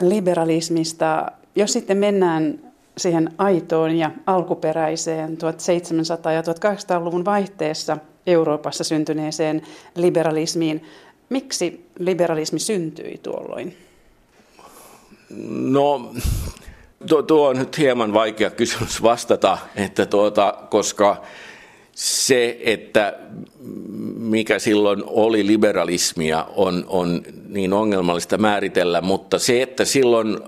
liberalismista. 0.00 1.26
Jos 1.54 1.72
sitten 1.72 1.98
mennään 1.98 2.58
siihen 2.96 3.30
aitoon 3.38 3.96
ja 3.96 4.10
alkuperäiseen 4.26 5.30
1700- 5.30 6.32
ja 6.32 6.42
1800-luvun 6.42 7.24
vaihteessa 7.24 7.98
Euroopassa 8.26 8.84
syntyneeseen 8.84 9.62
liberalismiin, 9.96 10.84
miksi 11.28 11.86
liberalismi 11.98 12.58
syntyi 12.58 13.20
tuolloin? 13.22 13.76
No, 15.50 16.12
tuo, 17.08 17.22
tuo 17.22 17.48
on 17.48 17.56
nyt 17.58 17.78
hieman 17.78 18.12
vaikea 18.12 18.50
kysymys 18.50 19.02
vastata, 19.02 19.58
että 19.76 20.06
tuota, 20.06 20.54
koska 20.70 21.22
se, 21.96 22.58
että 22.60 23.18
mikä 24.16 24.58
silloin 24.58 25.02
oli 25.06 25.46
liberalismia, 25.46 26.46
on, 26.56 26.84
on 26.88 27.22
niin 27.48 27.72
ongelmallista 27.72 28.38
määritellä, 28.38 29.00
mutta 29.00 29.38
se, 29.38 29.62
että 29.62 29.84
silloin 29.84 30.38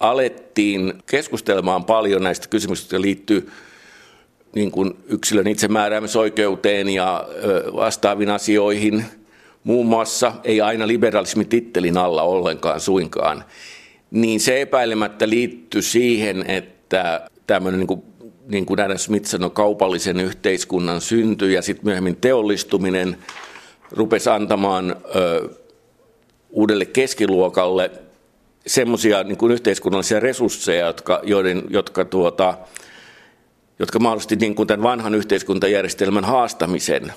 alettiin 0.00 0.94
keskustelemaan 1.06 1.84
paljon 1.84 2.22
näistä 2.22 2.48
kysymyksistä, 2.48 2.96
jotka 2.96 3.02
liittyy 3.02 3.50
niin 4.54 4.70
kuin 4.70 4.96
yksilön 5.08 5.46
itsemääräämisoikeuteen 5.46 6.88
ja 6.88 7.28
vastaaviin 7.76 8.30
asioihin, 8.30 9.04
muun 9.64 9.86
muassa, 9.86 10.32
ei 10.44 10.60
aina 10.60 10.86
liberalismin 10.86 11.48
tittelin 11.48 11.98
alla 11.98 12.22
ollenkaan 12.22 12.80
suinkaan, 12.80 13.44
niin 14.10 14.40
se 14.40 14.60
epäilemättä 14.60 15.28
liittyy 15.28 15.82
siihen, 15.82 16.44
että 16.50 17.30
tämmöinen 17.46 17.80
niin 17.80 17.86
kuin 17.86 18.02
niin 18.46 18.66
kuin 18.66 18.80
Adam 18.80 18.98
Smith 18.98 19.26
sanoi, 19.26 19.50
kaupallisen 19.50 20.20
yhteiskunnan 20.20 21.00
synty 21.00 21.52
ja 21.52 21.62
sitten 21.62 21.84
myöhemmin 21.84 22.16
teollistuminen 22.16 23.16
rupesi 23.90 24.30
antamaan 24.30 24.96
ö, 25.16 25.48
uudelle 26.50 26.84
keskiluokalle 26.84 27.90
semmoisia 28.66 29.24
niin 29.24 29.50
yhteiskunnallisia 29.52 30.20
resursseja, 30.20 30.86
jotka, 30.86 31.20
joiden, 31.22 31.62
jotka, 31.70 32.04
tuota, 32.04 32.54
jotka 33.78 33.98
mahdollisti 33.98 34.36
niin 34.36 34.54
kuin 34.54 34.66
tämän 34.66 34.82
vanhan 34.82 35.14
yhteiskuntajärjestelmän 35.14 36.24
haastamisen. 36.24 37.12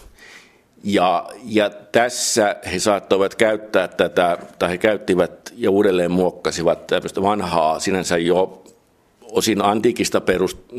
Ja, 0.83 1.29
ja 1.45 1.69
tässä 1.69 2.55
he 2.71 2.79
saattoivat 2.79 3.35
käyttää 3.35 3.87
tätä, 3.87 4.37
tai 4.59 4.69
he 4.69 4.77
käyttivät 4.77 5.53
ja 5.55 5.71
uudelleen 5.71 6.11
muokkasivat 6.11 6.87
tämmöistä 6.87 7.21
vanhaa, 7.21 7.79
sinänsä 7.79 8.17
jo 8.17 8.58
osin 9.31 9.61
antiikista 9.61 10.21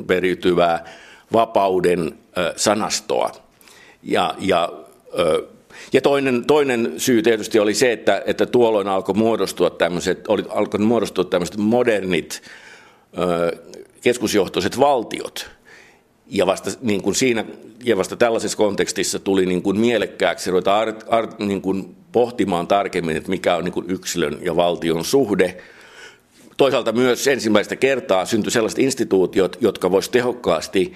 periytyvää 0.06 0.84
vapauden 1.32 2.18
sanastoa. 2.56 3.32
Ja, 4.02 4.34
ja 4.38 4.72
ja 5.92 6.00
toinen, 6.00 6.44
toinen 6.44 6.94
syy 6.96 7.22
tietysti 7.22 7.58
oli 7.58 7.74
se, 7.74 7.92
että, 7.92 8.22
että 8.26 8.46
tuolloin 8.46 8.88
alkoi 8.88 9.14
muodostua 9.14 9.70
tämmöiset, 9.70 10.28
oli, 10.28 10.44
alkoi 10.48 10.80
muodostua 10.80 11.24
tämmöiset 11.24 11.56
modernit 11.56 12.42
keskusjohtoiset 14.00 14.78
valtiot. 14.80 15.50
Ja 16.26 16.46
vasta, 16.46 16.70
niin 16.80 17.02
kuin 17.02 17.14
siinä, 17.14 17.44
ja 17.84 17.96
vasta 17.96 18.16
tällaisessa 18.16 18.56
kontekstissa 18.56 19.18
tuli 19.18 19.46
niin 19.46 19.62
kuin 19.62 19.80
mielekkääksi 19.80 20.50
ruveta 20.50 20.78
art, 20.78 21.04
art, 21.08 21.38
niin 21.38 21.62
kuin 21.62 21.96
pohtimaan 22.12 22.66
tarkemmin, 22.66 23.16
että 23.16 23.30
mikä 23.30 23.56
on 23.56 23.64
niin 23.64 23.72
kuin 23.72 23.90
yksilön 23.90 24.38
ja 24.42 24.56
valtion 24.56 25.04
suhde. 25.04 25.56
Toisaalta 26.60 26.92
myös 26.92 27.26
ensimmäistä 27.26 27.76
kertaa 27.76 28.24
syntyi 28.24 28.52
sellaiset 28.52 28.78
instituutiot, 28.78 29.56
jotka 29.60 29.90
voisivat 29.90 30.12
tehokkaasti 30.12 30.92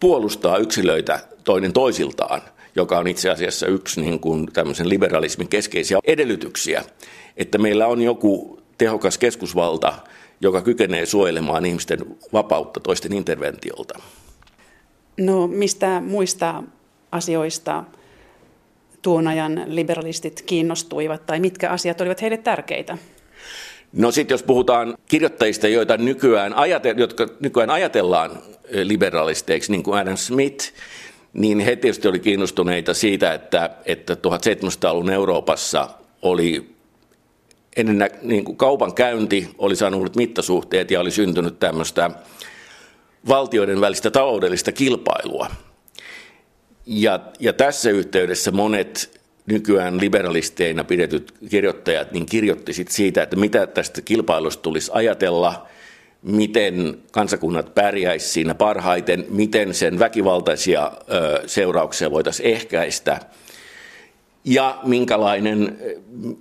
puolustaa 0.00 0.58
yksilöitä 0.58 1.20
toinen 1.44 1.72
toisiltaan– 1.72 2.42
joka 2.76 2.98
on 2.98 3.06
itse 3.06 3.30
asiassa 3.30 3.66
yksi 3.66 4.00
niin 4.00 4.20
kuin 4.20 4.46
tämmöisen 4.52 4.88
liberalismin 4.88 5.48
keskeisiä 5.48 5.98
edellytyksiä, 6.04 6.84
että 7.36 7.58
meillä 7.58 7.86
on 7.86 8.02
joku 8.02 8.60
tehokas 8.78 9.18
keskusvalta, 9.18 9.92
joka 10.40 10.62
kykenee 10.62 11.06
suojelemaan 11.06 11.66
ihmisten 11.66 11.98
vapautta 12.32 12.80
toisten 12.80 13.12
interventiolta. 13.12 14.00
No 15.18 15.46
mistä 15.46 16.00
muista 16.00 16.62
asioista 17.12 17.84
tuon 19.02 19.26
ajan 19.26 19.62
liberalistit 19.66 20.42
kiinnostuivat 20.42 21.26
tai 21.26 21.40
mitkä 21.40 21.70
asiat 21.70 22.00
olivat 22.00 22.22
heille 22.22 22.36
tärkeitä? 22.36 22.98
No 23.96 24.10
sitten 24.10 24.34
jos 24.34 24.42
puhutaan 24.42 24.94
kirjoittajista, 25.08 25.68
joita 25.68 25.96
nykyään, 25.96 26.54
ajate, 26.54 26.94
jotka 26.96 27.28
nykyään 27.40 27.70
ajatellaan 27.70 28.38
liberalisteiksi, 28.82 29.72
niin 29.72 29.82
kuin 29.82 29.98
Adam 29.98 30.16
Smith, 30.16 30.72
niin 31.32 31.60
he 31.60 31.76
tietysti 31.76 32.08
oli 32.08 32.18
kiinnostuneita 32.18 32.94
siitä, 32.94 33.34
että, 33.34 33.70
että 33.86 34.14
1700-luvun 34.14 35.10
Euroopassa 35.10 35.88
oli 36.22 36.74
ennen 37.76 38.10
niin 38.22 38.44
kuin 38.44 38.56
kaupan 38.56 38.94
käynti 38.94 39.50
oli 39.58 39.76
saanut 39.76 40.16
mittasuhteet 40.16 40.90
ja 40.90 41.00
oli 41.00 41.10
syntynyt 41.10 41.58
tämmöistä 41.58 42.10
valtioiden 43.28 43.80
välistä 43.80 44.10
taloudellista 44.10 44.72
kilpailua. 44.72 45.50
Ja, 46.86 47.20
ja 47.40 47.52
tässä 47.52 47.90
yhteydessä 47.90 48.50
monet 48.50 49.20
nykyään 49.46 50.00
liberalisteina 50.00 50.84
pidetyt 50.84 51.34
kirjoittajat 51.50 52.12
niin 52.12 52.26
kirjoitti 52.26 52.72
siitä, 52.88 53.22
että 53.22 53.36
mitä 53.36 53.66
tästä 53.66 54.02
kilpailusta 54.02 54.62
tulisi 54.62 54.90
ajatella– 54.94 55.66
miten 56.24 56.98
kansakunnat 57.12 57.74
pärjäisivät 57.74 58.32
siinä 58.32 58.54
parhaiten, 58.54 59.24
miten 59.28 59.74
sen 59.74 59.98
väkivaltaisia 59.98 60.92
seurauksia 61.46 62.10
voitaisiin 62.10 62.54
ehkäistä 62.54 63.20
ja 64.44 64.78
minkälainen, 64.84 65.78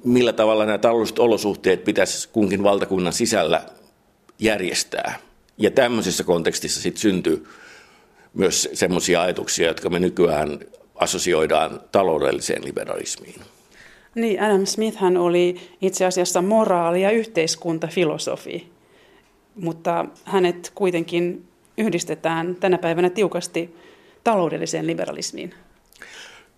millä 0.03 0.33
tavalla 0.33 0.65
nämä 0.65 0.77
taloudelliset 0.77 1.19
olosuhteet 1.19 1.83
pitäisi 1.83 2.29
kunkin 2.29 2.63
valtakunnan 2.63 3.13
sisällä 3.13 3.61
järjestää. 4.39 5.19
Ja 5.57 5.71
tämmöisessä 5.71 6.23
kontekstissa 6.23 6.81
sitten 6.81 7.01
syntyy 7.01 7.47
myös 8.33 8.69
semmoisia 8.73 9.21
ajatuksia, 9.21 9.67
jotka 9.67 9.89
me 9.89 9.99
nykyään 9.99 10.59
assosioidaan 11.03 11.81
taloudelliseen 11.91 12.65
liberalismiin. 12.65 13.41
Niin, 14.15 14.43
Adam 14.43 14.65
Smith 14.65 14.97
hän 14.97 15.17
oli 15.17 15.55
itse 15.81 16.05
asiassa 16.05 16.41
moraali- 16.41 17.01
ja 17.01 17.11
yhteiskuntafilosofi 17.11 18.73
mutta 19.55 20.05
hänet 20.23 20.71
kuitenkin 20.75 21.45
yhdistetään 21.77 22.55
tänä 22.55 22.77
päivänä 22.77 23.09
tiukasti 23.09 23.75
taloudelliseen 24.23 24.87
liberalismiin. 24.87 25.53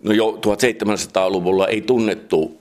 No 0.04 0.12
jo 0.12 0.32
1700-luvulla 0.32 1.68
ei 1.68 1.82
tunnettu 1.82 2.58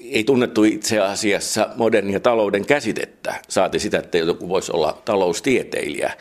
ei 0.00 0.24
tunnettu 0.24 0.64
itse 0.64 1.00
asiassa 1.00 1.68
modernia 1.76 2.20
talouden 2.20 2.66
käsitettä, 2.66 3.34
saati 3.48 3.78
sitä, 3.78 3.98
että 3.98 4.18
joku 4.18 4.48
voisi 4.48 4.72
olla 4.72 5.02
taloustieteilijä. 5.04 6.12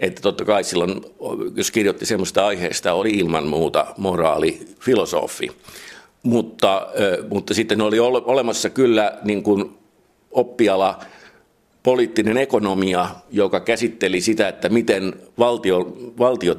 Että 0.00 0.22
totta 0.22 0.44
kai 0.44 0.64
silloin, 0.64 1.00
jos 1.56 1.70
kirjoitti 1.70 2.06
semmoista 2.06 2.46
aiheesta, 2.46 2.92
oli 2.92 3.10
ilman 3.10 3.46
muuta 3.46 3.86
moraali, 3.96 4.60
filosofi. 4.80 5.50
Mutta, 6.22 6.86
mutta 7.30 7.54
sitten 7.54 7.80
oli 7.80 7.98
olemassa 7.98 8.70
kyllä 8.70 9.18
niin 9.24 9.42
kuin 9.42 9.70
oppiala 10.30 10.98
poliittinen 11.82 12.36
ekonomia, 12.36 13.08
joka 13.30 13.60
käsitteli 13.60 14.20
sitä, 14.20 14.48
että 14.48 14.68
miten 14.68 15.14
valtio, 15.38 15.96
valtio, 16.18 16.56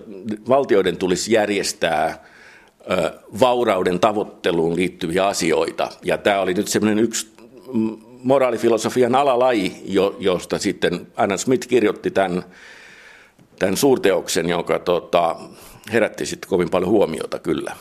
valtioiden 0.49 0.97
tulisi 0.97 1.33
järjestää 1.33 2.25
vaurauden 3.39 3.99
tavoitteluun 3.99 4.75
liittyviä 4.75 5.27
asioita. 5.27 5.89
Ja 6.03 6.17
tämä 6.17 6.41
oli 6.41 6.53
nyt 6.53 6.67
semmoinen 6.67 7.03
yksi 7.03 7.27
moraalifilosofian 8.23 9.15
alalaji, 9.15 9.73
josta 10.19 10.59
sitten 10.59 11.07
Anna 11.15 11.37
Smith 11.37 11.67
kirjoitti 11.67 12.11
tämän, 12.11 12.43
tämän 13.59 13.77
suurteoksen, 13.77 14.49
joka 14.49 14.79
tota, 14.79 15.35
herätti 15.93 16.25
sitten 16.25 16.49
kovin 16.49 16.69
paljon 16.69 16.91
huomiota 16.91 17.39
kyllä. 17.39 17.75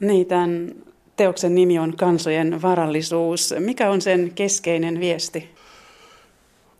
Niin, 0.00 0.26
tämän 0.26 0.72
teoksen 1.16 1.54
nimi 1.54 1.78
on 1.78 1.96
Kansojen 1.96 2.62
varallisuus. 2.62 3.54
Mikä 3.58 3.90
on 3.90 4.00
sen 4.00 4.32
keskeinen 4.34 5.00
viesti? 5.00 5.55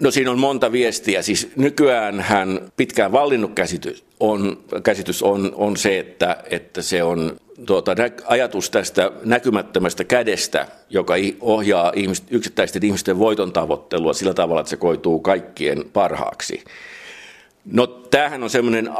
No 0.01 0.11
siinä 0.11 0.31
on 0.31 0.39
monta 0.39 0.73
viestiä. 0.73 1.23
Siis 1.23 1.49
nykyään 1.57 2.21
hän 2.21 2.73
pitkään 2.77 3.13
vallinnut 3.13 3.55
käsitys 3.55 4.05
on, 4.21 4.59
käsitys 4.83 5.23
on, 5.23 5.53
on 5.55 5.77
se, 5.77 5.99
että, 5.99 6.37
että 6.51 6.83
se 6.83 7.03
on 7.03 7.37
tuota, 7.67 7.93
ajatus 8.27 8.71
tästä 8.71 9.11
näkymättömästä 9.25 10.05
kädestä, 10.05 10.69
joka 10.91 11.15
ohjaa 11.41 11.93
ihmiset, 11.97 12.25
yksittäisten 12.31 12.85
ihmisten 12.85 13.19
voiton 13.19 13.53
tavoittelua 13.53 14.13
sillä 14.13 14.35
tavalla, 14.35 14.61
että 14.61 14.71
se 14.71 14.77
koituu 14.77 15.19
kaikkien 15.19 15.85
parhaaksi. 15.93 16.65
No 17.65 17.87
tämähän 17.87 18.43
on 18.43 18.51
sellainen 18.51 18.91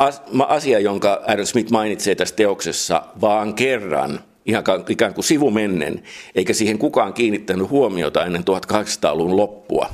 asia, 0.49 0.79
jonka 0.79 1.23
Adam 1.27 1.47
Smith 1.47 1.71
mainitsee 1.71 2.15
tässä 2.15 2.37
teoksessa 2.37 3.03
vaan 3.21 3.55
kerran, 3.55 4.21
ihan 4.47 4.65
ikään 4.89 5.15
kuin 5.15 5.25
sivumennen, 5.25 6.03
eikä 6.35 6.53
siihen 6.53 6.79
kukaan 6.79 7.13
kiinnittänyt 7.13 7.71
huomiota 7.71 8.25
ennen 8.25 8.43
1800-luvun 8.43 9.37
loppua 9.37 9.91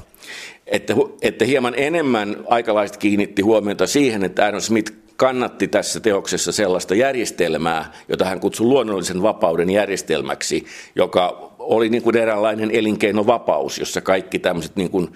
että, 0.72 0.94
että 1.22 1.44
hieman 1.44 1.74
enemmän 1.76 2.36
aikalaiset 2.48 2.96
kiinnitti 2.96 3.42
huomiota 3.42 3.86
siihen, 3.86 4.24
että 4.24 4.46
Adam 4.46 4.60
Smith 4.60 4.92
kannatti 5.16 5.68
tässä 5.68 6.00
teoksessa 6.00 6.52
sellaista 6.52 6.94
järjestelmää, 6.94 7.92
jota 8.08 8.24
hän 8.24 8.40
kutsui 8.40 8.66
luonnollisen 8.66 9.22
vapauden 9.22 9.70
järjestelmäksi, 9.70 10.66
joka 10.96 11.52
oli 11.58 11.88
niin 11.88 12.02
kuin 12.02 12.16
eräänlainen 12.16 12.70
elinkeinovapaus, 12.70 13.78
jossa 13.78 14.00
kaikki 14.00 14.38
tämmöiset 14.38 14.76
niin 14.76 14.90
kuin, 14.90 15.08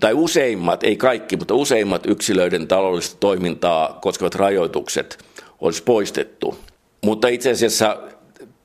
tai 0.00 0.14
useimmat, 0.14 0.84
ei 0.84 0.96
kaikki, 0.96 1.36
mutta 1.36 1.54
useimmat 1.54 2.06
yksilöiden 2.06 2.68
taloudellista 2.68 3.16
toimintaa 3.20 3.98
koskevat 4.02 4.34
rajoitukset 4.34 5.18
olisi 5.60 5.82
poistettu. 5.82 6.58
Mutta 7.04 7.28
itse 7.28 7.50
asiassa 7.50 7.98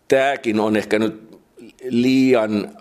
tämäkin 0.08 0.60
on 0.60 0.76
ehkä 0.76 1.00
nyt 1.00 1.40
liian 1.90 2.72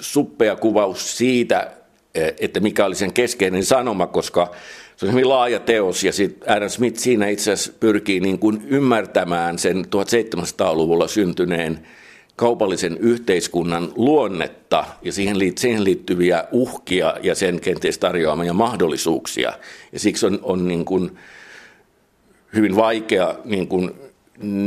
suppea 0.00 0.56
kuvaus 0.56 1.18
siitä, 1.18 1.70
että 2.14 2.60
mikä 2.60 2.84
oli 2.84 2.94
sen 2.94 3.12
keskeinen 3.12 3.64
sanoma, 3.64 4.06
koska 4.06 4.50
se 4.96 5.06
on 5.06 5.12
hyvin 5.12 5.28
laaja 5.28 5.60
teos 5.60 6.04
ja 6.04 6.12
sitten 6.12 6.52
Adam 6.52 6.68
Smith 6.68 6.98
siinä 6.98 7.28
itse 7.28 7.52
asiassa 7.52 7.72
pyrkii 7.80 8.20
niin 8.20 8.38
kuin 8.38 8.62
ymmärtämään 8.68 9.58
sen 9.58 9.84
1700-luvulla 9.84 11.08
syntyneen 11.08 11.86
kaupallisen 12.36 12.98
yhteiskunnan 12.98 13.92
luonnetta 13.96 14.84
ja 15.02 15.12
siihen, 15.12 15.36
siihen 15.58 15.84
liittyviä 15.84 16.44
uhkia 16.52 17.14
ja 17.22 17.34
sen 17.34 17.60
kenties 17.60 17.98
tarjoamia 17.98 18.52
mahdollisuuksia. 18.52 19.52
Ja 19.92 19.98
siksi 19.98 20.26
on, 20.26 20.38
on 20.42 20.68
niin 20.68 20.84
kuin 20.84 21.18
hyvin 22.54 22.76
vaikea 22.76 23.34
niin 23.44 23.68
kuin 23.68 23.90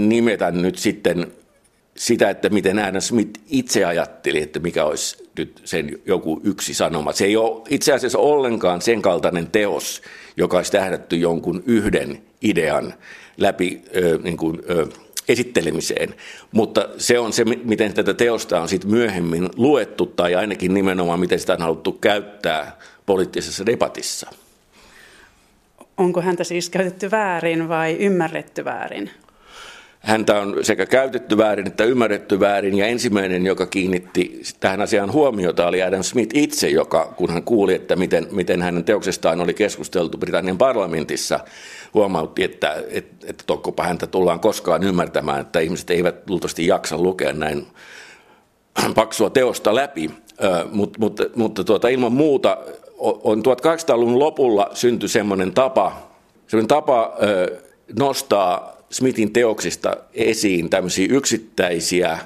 nimetä 0.07 0.51
nyt 0.51 0.77
sitten 0.77 1.31
sitä, 1.95 2.29
että 2.29 2.49
miten 2.49 2.79
Adam 2.79 3.01
Smith 3.01 3.39
itse 3.49 3.85
ajatteli, 3.85 4.41
että 4.41 4.59
mikä 4.59 4.85
olisi 4.85 5.29
nyt 5.37 5.61
sen 5.63 5.99
joku 6.05 6.41
yksi 6.43 6.73
sanoma. 6.73 7.13
Se 7.13 7.25
ei 7.25 7.37
ole 7.37 7.61
itse 7.69 7.93
asiassa 7.93 8.19
ollenkaan 8.19 8.81
sen 8.81 9.01
kaltainen 9.01 9.47
teos, 9.47 10.01
joka 10.37 10.57
olisi 10.57 10.71
tähdätty 10.71 11.15
jonkun 11.15 11.63
yhden 11.65 12.23
idean 12.41 12.93
läpi 13.37 13.81
ö, 13.95 14.19
niin 14.23 14.37
kuin, 14.37 14.61
ö, 14.69 14.87
esittelemiseen, 15.27 16.15
mutta 16.51 16.89
se 16.97 17.19
on 17.19 17.33
se, 17.33 17.45
miten 17.45 17.93
tätä 17.93 18.13
teosta 18.13 18.61
on 18.61 18.69
sitten 18.69 18.91
myöhemmin 18.91 19.49
luettu 19.55 20.05
tai 20.05 20.35
ainakin 20.35 20.73
nimenomaan 20.73 21.19
miten 21.19 21.39
sitä 21.39 21.53
on 21.53 21.61
haluttu 21.61 21.91
käyttää 21.91 22.77
poliittisessa 23.05 23.65
debatissa. 23.65 24.29
Onko 25.97 26.21
häntä 26.21 26.43
siis 26.43 26.69
käytetty 26.69 27.11
väärin 27.11 27.69
vai 27.69 27.97
ymmärretty 27.99 28.65
väärin? 28.65 29.09
Häntä 30.03 30.39
on 30.39 30.57
sekä 30.61 30.85
käytetty 30.85 31.37
väärin 31.37 31.67
että 31.67 31.83
ymmärretty 31.83 32.39
väärin, 32.39 32.77
ja 32.77 32.87
ensimmäinen, 32.87 33.45
joka 33.45 33.65
kiinnitti 33.65 34.41
tähän 34.59 34.81
asiaan 34.81 35.11
huomiota, 35.11 35.67
oli 35.67 35.83
Adam 35.83 36.03
Smith 36.03 36.37
itse, 36.37 36.69
joka, 36.69 37.13
kun 37.17 37.29
hän 37.29 37.43
kuuli, 37.43 37.73
että 37.73 37.95
miten, 37.95 38.27
miten 38.31 38.61
hänen 38.61 38.83
teoksestaan 38.83 39.41
oli 39.41 39.53
keskusteltu 39.53 40.17
Britannian 40.17 40.57
parlamentissa, 40.57 41.39
huomautti, 41.93 42.43
että, 42.43 42.83
että, 42.89 43.27
että 43.29 43.43
tokkopa 43.47 43.83
häntä 43.83 44.07
tullaan 44.07 44.39
koskaan 44.39 44.83
ymmärtämään, 44.83 45.41
että 45.41 45.59
ihmiset 45.59 45.89
eivät 45.89 46.29
luultavasti 46.29 46.67
jaksa 46.67 46.97
lukea 46.97 47.33
näin 47.33 47.67
paksua 48.95 49.29
teosta 49.29 49.75
läpi, 49.75 50.11
mutta, 50.71 50.99
mutta, 50.99 51.23
mutta 51.35 51.63
tuota, 51.63 51.87
ilman 51.87 52.13
muuta 52.13 52.57
on 52.99 53.39
1800-luvun 53.39 54.19
lopulla 54.19 54.69
syntyi 54.73 55.09
semmoinen 55.09 55.53
tapa, 55.53 56.11
semmoinen 56.47 56.67
tapa 56.67 57.13
nostaa 57.99 58.72
Smithin 58.93 59.33
teoksista 59.33 59.97
esiin 60.13 60.69
tämmöisiä 60.69 61.07
yksittäisiä, 61.09 62.17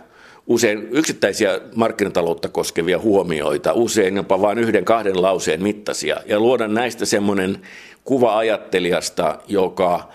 usein 0.47 0.87
yksittäisiä 0.91 1.59
markkinataloutta 1.75 2.49
koskevia 2.49 2.99
huomioita, 2.99 3.73
usein 3.73 4.15
jopa 4.15 4.41
vain 4.41 4.57
yhden 4.57 4.85
kahden 4.85 5.21
lauseen 5.21 5.63
mittaisia, 5.63 6.17
ja 6.25 6.39
luoda 6.39 6.67
näistä 6.67 7.05
semmoinen 7.05 7.57
kuva 8.03 8.37
ajattelijasta, 8.37 9.39
joka, 9.47 10.09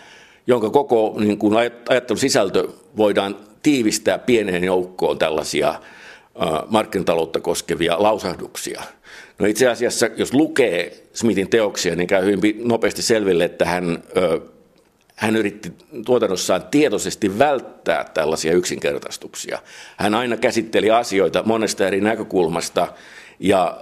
jonka 0.47 0.71
koko 0.71 1.15
niin 1.19 1.39
kuin 1.39 1.57
ajattelun 1.89 2.19
sisältö 2.19 2.69
voidaan 2.97 3.37
tiivistää 3.63 4.19
pieneen 4.19 4.65
joukkoon 4.65 5.19
tällaisia 5.19 5.75
markkinataloutta 6.69 7.41
koskevia 7.41 8.03
lausahduksia. 8.03 8.83
No 9.39 9.47
itse 9.47 9.69
asiassa, 9.69 10.09
jos 10.17 10.35
lukee 10.35 11.03
Smithin 11.13 11.51
teoksia, 11.51 11.97
niin 11.97 12.07
käy 12.07 12.25
hyvin 12.25 12.61
nopeasti 12.65 13.03
selville, 13.03 13.45
että 13.45 13.65
hän 13.65 14.03
hän 15.17 15.37
yritti 15.37 15.73
tuotannossaan 16.07 16.63
tietoisesti 16.71 17.39
välttää 17.39 18.05
tällaisia 18.15 18.53
yksinkertaistuksia. 18.53 19.59
Hän 19.97 20.15
aina 20.15 20.37
käsitteli 20.37 20.91
asioita 20.91 21.43
monesta 21.47 21.87
eri 21.87 22.01
näkökulmasta 22.01 22.89
ja, 23.41 23.79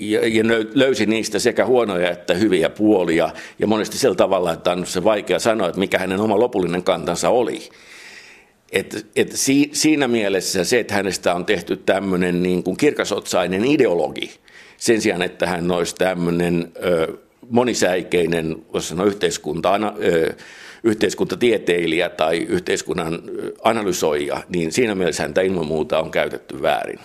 ja, 0.00 0.28
ja 0.28 0.44
löysi 0.74 1.06
niistä 1.06 1.38
sekä 1.38 1.66
huonoja 1.66 2.10
että 2.10 2.34
hyviä 2.34 2.70
puolia. 2.70 3.30
Ja 3.58 3.66
monesti 3.66 3.98
sillä 3.98 4.14
tavalla, 4.14 4.52
että 4.52 4.72
on 4.72 4.86
se 4.86 5.04
vaikea 5.04 5.38
sanoa, 5.38 5.68
että 5.68 5.80
mikä 5.80 5.98
hänen 5.98 6.20
oma 6.20 6.38
lopullinen 6.38 6.82
kantansa 6.82 7.28
oli. 7.28 7.68
Et, 8.72 9.06
et 9.16 9.32
si, 9.32 9.70
siinä 9.72 10.08
mielessä 10.08 10.64
se, 10.64 10.78
että 10.78 10.94
hänestä 10.94 11.34
on 11.34 11.46
tehty 11.46 11.76
tämmöinen 11.76 12.42
niin 12.42 12.62
kuin 12.62 12.76
kirkasotsainen 12.76 13.64
ideologi, 13.64 14.30
sen 14.76 15.00
sijaan, 15.00 15.22
että 15.22 15.46
hän 15.46 15.70
olisi 15.70 15.94
tämmöinen... 15.94 16.72
monisäikeinen 17.50 18.56
voisi 18.72 18.88
sanoa 18.88 19.06
yhteiskunta, 19.06 19.74
ana, 19.74 19.94
ö, 20.04 20.34
yhteiskuntatieteilijä 20.84 22.08
tai 22.08 22.38
yhteiskunnan 22.38 23.22
analysoija, 23.64 24.42
niin 24.48 24.72
siinä 24.72 24.94
mielessä 24.94 25.22
häntä 25.22 25.40
ilman 25.40 25.66
muuta 25.66 25.98
on 25.98 26.10
käytetty 26.10 26.62
väärin. 26.62 26.98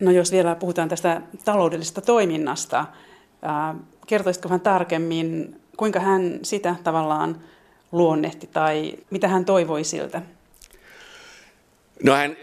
No 0.00 0.10
jos 0.10 0.32
vielä 0.32 0.54
puhutaan 0.54 0.88
tästä 0.88 1.22
taloudellisesta 1.44 2.00
toiminnasta, 2.00 2.86
kertoisitko 4.06 4.48
vähän 4.48 4.60
tarkemmin, 4.60 5.56
kuinka 5.76 6.00
hän 6.00 6.38
sitä 6.42 6.76
tavallaan 6.84 7.40
luonnehti 7.92 8.46
tai 8.52 8.94
mitä 9.10 9.28
hän 9.28 9.44
toivoi 9.44 9.84
siltä? 9.84 10.22
No 12.04 12.12
hän, 12.12 12.36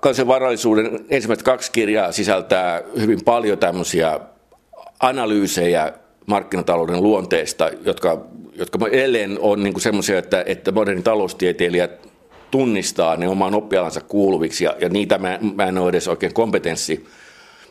kansan 0.00 0.26
varallisuuden 0.26 1.04
ensimmäiset 1.10 1.44
kaksi 1.44 1.72
kirjaa 1.72 2.12
sisältää 2.12 2.82
hyvin 3.00 3.24
paljon 3.24 3.58
tämmöisiä 3.58 4.20
analyysejä 5.00 5.92
markkinatalouden 6.26 7.02
luonteesta, 7.02 7.70
jotka, 7.84 8.26
jotka 8.54 8.78
edelleen 8.88 9.38
on 9.40 9.62
niin 9.62 9.80
semmoisia, 9.80 10.18
että, 10.18 10.44
että 10.46 10.72
moderni 10.72 11.02
taloustieteilijät 11.02 12.08
tunnistaa 12.50 13.16
ne 13.16 13.28
omaan 13.28 13.54
oppialansa 13.54 14.00
kuuluviksi, 14.00 14.64
ja, 14.64 14.76
ja 14.80 14.88
niitä 14.88 15.18
mä, 15.18 15.38
mä 15.56 15.64
en 15.64 15.78
ole 15.78 15.88
edes 15.88 16.08
oikein 16.08 16.34
kompetenssi, 16.34 17.06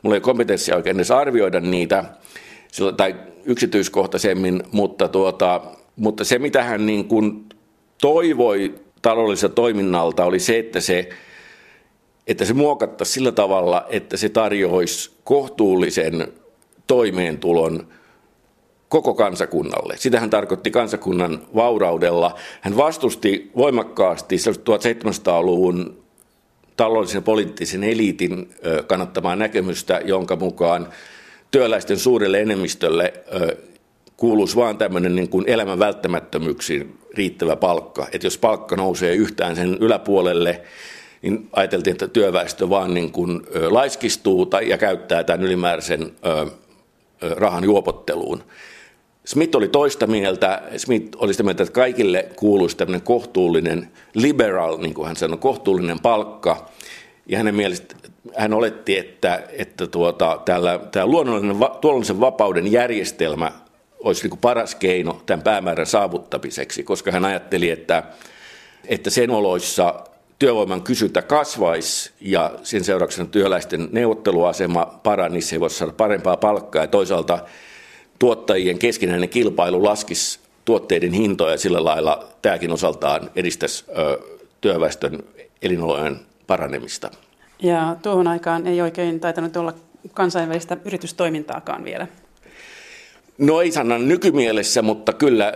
mulla 0.01 0.15
ei 0.15 0.21
kompetenssia 0.21 0.75
oikein 0.75 0.95
edes 0.95 1.11
arvioida 1.11 1.59
niitä, 1.59 2.03
tai 2.97 3.15
yksityiskohtaisemmin, 3.45 4.63
mutta, 4.71 5.07
tuota, 5.07 5.61
mutta 5.95 6.23
se 6.23 6.39
mitä 6.39 6.63
hän 6.63 6.85
niin 6.85 7.05
kuin 7.05 7.45
toivoi 8.01 8.75
taloudelliselta 9.01 9.55
toiminnalta 9.55 10.25
oli 10.25 10.39
se, 10.39 10.59
että 10.59 10.79
se 10.79 11.09
että 12.27 12.45
se 12.45 12.53
muokattaisiin 12.53 13.13
sillä 13.13 13.31
tavalla, 13.31 13.85
että 13.89 14.17
se 14.17 14.29
tarjoaisi 14.29 15.11
kohtuullisen 15.23 16.27
toimeentulon 16.89 17.87
koko 18.89 19.13
kansakunnalle. 19.13 19.93
Sitä 19.97 20.19
hän 20.19 20.29
tarkoitti 20.29 20.71
kansakunnan 20.71 21.41
vauraudella. 21.55 22.35
Hän 22.61 22.77
vastusti 22.77 23.51
voimakkaasti 23.57 24.35
1700-luvun 24.35 26.03
taloudellisen 26.77 27.17
ja 27.17 27.21
poliittisen 27.21 27.83
eliitin 27.83 28.53
kannattamaa 28.87 29.35
näkemystä, 29.35 30.01
jonka 30.05 30.35
mukaan 30.35 30.87
työläisten 31.51 31.97
suurelle 31.97 32.41
enemmistölle 32.41 33.13
kuuluisi 34.17 34.55
vain 34.55 34.77
tämmöinen 34.77 35.15
niin 35.15 35.29
kuin 35.29 35.45
elämän 35.47 35.79
välttämättömyyksiin 35.79 36.97
riittävä 37.13 37.55
palkka. 37.55 38.07
Että 38.11 38.27
jos 38.27 38.37
palkka 38.37 38.75
nousee 38.75 39.15
yhtään 39.15 39.55
sen 39.55 39.77
yläpuolelle, 39.79 40.61
niin 41.21 41.49
ajateltiin, 41.51 41.91
että 41.91 42.07
työväestö 42.07 42.69
vaan 42.69 42.93
niin 42.93 43.11
kuin 43.11 43.41
laiskistuu 43.69 44.45
tai, 44.45 44.69
ja 44.69 44.77
käyttää 44.77 45.23
tämän 45.23 45.43
ylimääräisen 45.45 46.11
rahan 47.21 47.63
juopotteluun. 47.63 48.43
Smith 49.25 49.55
oli 49.55 49.67
toista 49.67 50.07
mieltä. 50.07 50.61
Smith 50.77 51.17
oli 51.17 51.33
sitä 51.33 51.43
mieltä, 51.43 51.63
että 51.63 51.73
kaikille 51.73 52.25
kuuluisi 52.35 52.77
tämmöinen 52.77 53.01
kohtuullinen 53.01 53.91
liberal, 54.13 54.77
niin 54.77 54.93
kuin 54.93 55.07
hän 55.07 55.15
sanoi, 55.15 55.37
kohtuullinen 55.37 55.99
palkka. 55.99 56.69
Ja 57.27 57.37
hänen 57.37 57.55
mielestä 57.55 57.95
hän 58.35 58.53
oletti, 58.53 58.97
että, 58.97 59.43
että 59.51 59.87
tuota, 59.87 60.41
täällä, 60.45 60.79
tämä 60.91 61.05
luonnollinen, 61.05 61.59
luonnollisen 61.59 62.19
vapauden 62.19 62.71
järjestelmä 62.71 63.51
olisi 64.03 64.21
niin 64.21 64.29
kuin 64.29 64.39
paras 64.39 64.75
keino 64.75 65.21
tämän 65.25 65.43
päämäärän 65.43 65.85
saavuttamiseksi, 65.85 66.83
koska 66.83 67.11
hän 67.11 67.25
ajatteli, 67.25 67.69
että, 67.69 68.03
että 68.87 69.09
sen 69.09 69.29
oloissa 69.29 70.03
työvoiman 70.39 70.81
kysyntä 70.81 71.21
kasvaisi 71.21 72.11
ja 72.21 72.51
sen 72.63 72.83
seurauksena 72.83 73.29
työläisten 73.29 73.89
neuvotteluasema 73.91 74.99
paranisi, 75.03 75.55
he 75.55 75.59
voisivat 75.59 75.77
saada 75.79 75.93
parempaa 75.93 76.37
palkkaa 76.37 76.81
ja 76.81 76.87
toisaalta 76.87 77.39
tuottajien 78.19 78.79
keskinäinen 78.79 79.29
kilpailu 79.29 79.83
laskisi 79.83 80.39
tuotteiden 80.65 81.13
hintoja 81.13 81.57
sillä 81.57 81.85
lailla 81.85 82.27
tämäkin 82.41 82.71
osaltaan 82.71 83.31
edistäisi 83.35 83.85
työväestön 84.61 85.23
elinolojen 85.61 86.19
paranemista. 86.47 87.11
Ja 87.63 87.95
tuohon 88.01 88.27
aikaan 88.27 88.67
ei 88.67 88.81
oikein 88.81 89.19
taitanut 89.19 89.57
olla 89.57 89.73
kansainvälistä 90.13 90.77
yritystoimintaakaan 90.85 91.83
vielä. 91.83 92.07
No 93.37 93.61
ei 93.61 93.71
sana 93.71 93.97
nykymielessä, 93.97 94.81
mutta 94.81 95.13
kyllä 95.13 95.53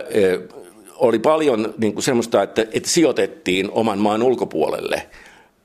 oli 0.96 1.18
paljon 1.18 1.74
niin 1.78 1.92
kuin 1.92 2.02
semmoista, 2.02 2.42
että, 2.42 2.66
että 2.72 2.88
sijoitettiin 2.88 3.70
oman 3.70 3.98
maan 3.98 4.22
ulkopuolelle. 4.22 5.06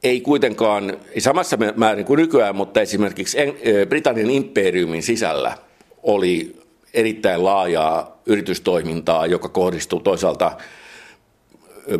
Ei 0.03 0.21
kuitenkaan 0.21 0.97
ei 1.11 1.21
samassa 1.21 1.57
määrin 1.75 2.05
kuin 2.05 2.17
nykyään, 2.17 2.55
mutta 2.55 2.81
esimerkiksi 2.81 3.37
Britannian 3.89 4.29
imperiumin 4.29 5.03
sisällä 5.03 5.57
oli 6.03 6.59
erittäin 6.93 7.43
laajaa 7.43 8.21
yritystoimintaa, 8.25 9.25
joka 9.25 9.49
kohdistuu 9.49 9.99
toisaalta 9.99 10.57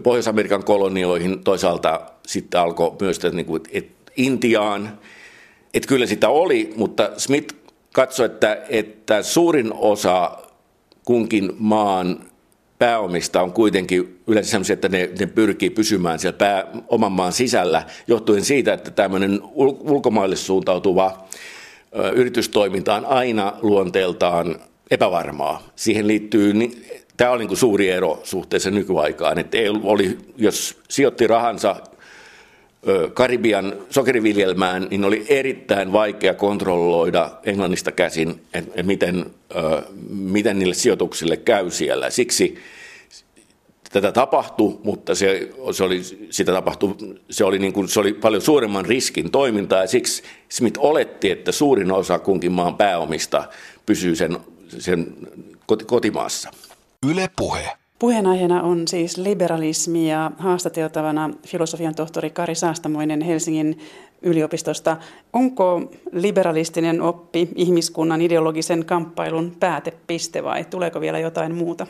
Pohjois-Amerikan 0.04 0.64
kolonioihin, 0.64 1.44
toisaalta 1.44 2.02
sitten 2.28 2.62
alkoi 2.62 2.96
myös 3.02 3.20
niin 3.34 3.46
kuin, 3.46 3.62
et 3.72 4.00
Intiaan. 4.18 5.00
Että 5.74 5.88
kyllä 5.88 6.06
sitä 6.06 6.30
oli, 6.30 6.74
mutta 6.76 7.12
Smith 7.18 7.56
katsoi, 7.94 8.26
että, 8.26 8.62
että 8.70 9.24
suurin 9.24 9.74
osa 9.74 10.38
kunkin 11.06 11.52
maan 11.58 12.29
pääomista 12.80 13.42
on 13.42 13.54
kuitenkin 13.54 14.20
yleensä 14.28 14.52
sellaisia, 14.52 14.74
että 14.74 14.90
ne, 14.90 15.10
ne 15.20 15.26
pyrkii 15.26 15.70
pysymään 15.70 16.20
siellä 16.20 16.38
pää, 16.38 16.66
oman 16.88 17.12
maan 17.12 17.34
sisällä, 17.34 17.84
johtuen 18.08 18.46
siitä, 18.46 18.74
että 18.74 18.92
tämmöinen 18.92 19.40
ulkomaille 19.80 20.36
suuntautuva 20.36 21.28
ö, 22.00 22.10
yritystoiminta 22.10 22.96
on 22.96 23.06
aina 23.06 23.54
luonteeltaan 23.62 24.56
epävarmaa. 24.92 25.64
Siihen 25.76 26.08
liittyy, 26.08 26.54
tämä 27.18 27.32
on 27.32 27.40
niin 27.40 27.48
kuin 27.48 27.58
suuri 27.58 27.90
ero 27.90 28.20
suhteessa 28.24 28.72
nykyaikaan, 28.72 29.40
että 29.40 29.58
ei 29.58 29.70
oli, 29.70 30.18
jos 30.38 30.78
sijoitti 30.90 31.28
rahansa 31.28 31.76
Karibian 33.14 33.74
sokeriviljelmään, 33.90 34.88
niin 34.90 35.06
oli 35.06 35.26
erittäin 35.30 35.92
vaikea 35.92 36.34
kontrolloida 36.34 37.32
Englannista 37.44 37.92
käsin, 37.92 38.42
että 38.54 38.84
miten, 38.84 39.26
miten 40.10 40.60
niille 40.60 40.74
sijoituksille 40.74 41.38
käy 41.38 41.72
siellä. 41.72 42.10
Siksi 42.10 42.58
tätä 43.92 44.12
tapahtui, 44.12 44.80
mutta 44.84 45.16
se, 45.16 45.50
se, 45.72 45.84
oli, 45.84 46.02
sitä 46.30 46.52
tapahtui, 46.52 46.96
se, 47.30 47.44
oli 47.44 47.60
niin 47.60 47.74
kuin, 47.74 47.88
se 47.88 48.00
oli 48.00 48.14
paljon 48.14 48.42
suuremman 48.42 48.86
riskin 48.86 49.32
toimintaa 49.32 49.82
ja 49.82 49.88
siksi 49.88 50.24
Smith 50.50 50.80
oletti, 50.80 51.32
että 51.32 51.52
suurin 51.52 51.92
osa 51.92 52.20
kunkin 52.20 52.52
maan 52.52 52.78
pääomista 52.78 53.44
pysyy 53.86 54.16
sen, 54.16 54.38
sen 54.80 55.16
kotimaassa. 55.86 56.52
Yle 57.12 57.30
puhe. 57.36 57.79
Puheenaiheena 58.00 58.62
on 58.62 58.88
siis 58.88 59.18
liberalismi 59.18 60.10
ja 60.10 60.32
haastateltavana 60.38 61.30
filosofian 61.48 61.96
tohtori 61.96 62.30
Kari 62.30 62.56
Saastamoinen 62.56 63.22
Helsingin 63.22 63.80
yliopistosta. 64.22 64.98
Onko 65.34 65.92
liberalistinen 66.12 67.02
oppi 67.02 67.50
ihmiskunnan 67.56 68.22
ideologisen 68.22 68.86
kamppailun 68.86 69.56
päätepiste 69.60 70.44
vai 70.44 70.66
tuleeko 70.66 71.02
vielä 71.02 71.20
jotain 71.20 71.56
muuta? 71.56 71.88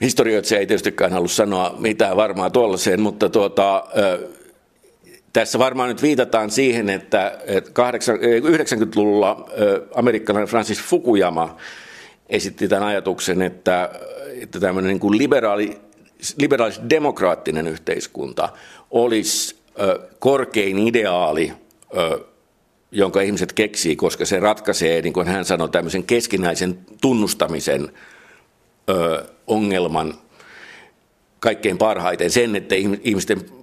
Historioitsija 0.00 0.60
ei 0.60 0.66
tietystikään 0.66 1.12
halua 1.12 1.28
sanoa 1.28 1.74
mitään 1.78 2.16
varmaa 2.16 2.50
tuollaiseen, 2.50 3.00
mutta 3.00 3.28
tuota, 3.28 3.84
tässä 5.32 5.58
varmaan 5.58 5.88
nyt 5.88 6.02
viitataan 6.02 6.50
siihen, 6.50 6.88
että 6.88 7.38
90-luvulla 7.46 9.48
amerikkalainen 9.94 10.48
Francis 10.48 10.82
Fukuyama 10.82 11.56
esitti 12.30 12.68
tämän 12.68 12.88
ajatuksen, 12.88 13.42
että, 13.42 13.90
että 14.42 14.60
tämmöinen 14.60 14.88
niin 14.88 15.00
kuin 15.00 15.18
liberaali, 15.18 15.80
liberaalis-demokraattinen 16.36 17.68
yhteiskunta 17.68 18.48
olisi 18.90 19.56
ö, 19.80 20.08
korkein 20.18 20.78
ideaali, 20.78 21.52
ö, 21.96 22.24
jonka 22.92 23.20
ihmiset 23.20 23.52
keksii, 23.52 23.96
koska 23.96 24.24
se 24.24 24.40
ratkaisee, 24.40 25.02
niin 25.02 25.12
kuin 25.12 25.26
hän 25.26 25.44
sanoi, 25.44 25.68
tämmöisen 25.68 26.04
keskinäisen 26.04 26.78
tunnustamisen 27.00 27.88
ö, 28.90 29.24
ongelman 29.46 30.14
kaikkein 31.40 31.78
parhaiten. 31.78 32.30
Sen, 32.30 32.56
että 32.56 32.74
ihmisten 33.04 33.59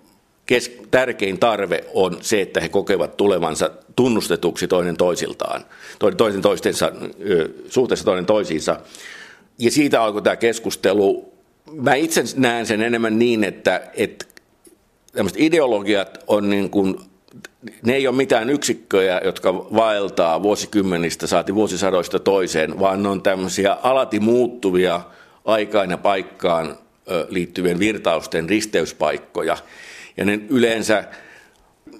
kes- 0.48 0.78
tärkein 0.92 1.40
tarve 1.40 1.84
on 1.94 2.18
se, 2.22 2.42
että 2.42 2.60
he 2.62 2.70
kokevat 2.70 3.18
tulevansa 3.18 3.72
tunnustetuksi 3.96 4.68
toinen 4.68 4.98
toisiltaan, 4.98 5.66
toinen 6.18 6.42
toistensa, 6.42 6.92
suhteessa 7.70 8.06
toinen 8.06 8.26
toisiinsa. 8.26 8.80
Ja 9.60 9.72
siitä 9.72 10.04
alkoi 10.04 10.22
tämä 10.22 10.36
keskustelu. 10.36 11.34
Mä 11.72 11.96
itse 11.96 12.24
näen 12.36 12.66
sen 12.66 12.82
enemmän 12.82 13.20
niin, 13.20 13.44
että, 13.44 13.82
että 13.94 14.26
tämmöiset 15.14 15.42
ideologiat 15.42 16.24
on 16.28 16.50
niin 16.50 16.70
kuin, 16.70 17.00
ne 17.86 17.96
ei 17.96 18.08
ole 18.08 18.16
mitään 18.16 18.50
yksikköjä, 18.50 19.22
jotka 19.24 19.54
vaeltaa 19.54 20.44
vuosikymmenistä, 20.44 21.28
saati 21.28 21.56
vuosisadoista 21.56 22.20
toiseen, 22.20 22.80
vaan 22.80 23.04
ne 23.04 23.10
on 23.10 23.22
tämmöisiä 23.22 23.78
alati 23.84 24.20
muuttuvia 24.20 25.02
aikaan 25.46 25.92
ja 25.92 25.98
paikkaan 25.98 26.78
liittyvien 27.30 27.80
virtausten 27.80 28.50
risteyspaikkoja. 28.50 29.58
Ja 30.18 30.26
ne 30.26 30.40
yleensä, 30.50 31.04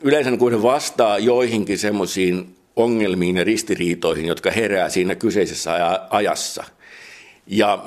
yleensä 0.02 0.38
kun 0.38 0.52
ne 0.52 0.64
vastaa 0.64 1.20
joihinkin 1.20 1.78
semmoisiin 1.78 2.56
ongelmiin 2.76 3.38
ja 3.38 3.44
ristiriitoihin, 3.44 4.26
jotka 4.26 4.52
herää 4.52 4.90
siinä 4.90 5.16
kyseisessä 5.16 5.72
ajassa. 6.10 6.64
Ja 7.48 7.86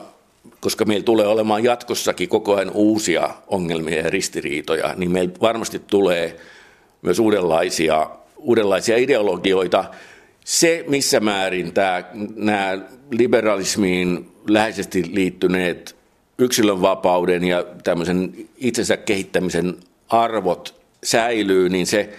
koska 0.61 0.85
meillä 0.85 1.05
tulee 1.05 1.27
olemaan 1.27 1.65
jatkossakin 1.65 2.29
koko 2.29 2.55
ajan 2.55 2.71
uusia 2.75 3.31
ongelmia 3.47 4.03
ja 4.03 4.11
ristiriitoja, 4.11 4.95
niin 4.97 5.11
meillä 5.11 5.35
varmasti 5.41 5.79
tulee 5.79 6.37
myös 7.03 7.19
uudenlaisia, 7.19 8.11
uudenlaisia 8.37 8.97
ideologioita. 8.97 9.85
Se, 10.45 10.85
missä 10.89 11.21
määrin 11.21 11.73
tämä, 11.73 12.05
nämä 12.37 12.79
liberalismiin 13.11 14.31
läheisesti 14.49 15.05
liittyneet 15.15 15.97
yksilönvapauden 16.39 17.45
ja 17.45 17.65
tämmöisen 17.85 18.33
itsensä 18.57 18.97
kehittämisen 18.97 19.77
arvot 20.11 20.81
säilyy, 21.05 21.69
niin 21.69 21.87
se, 21.87 22.11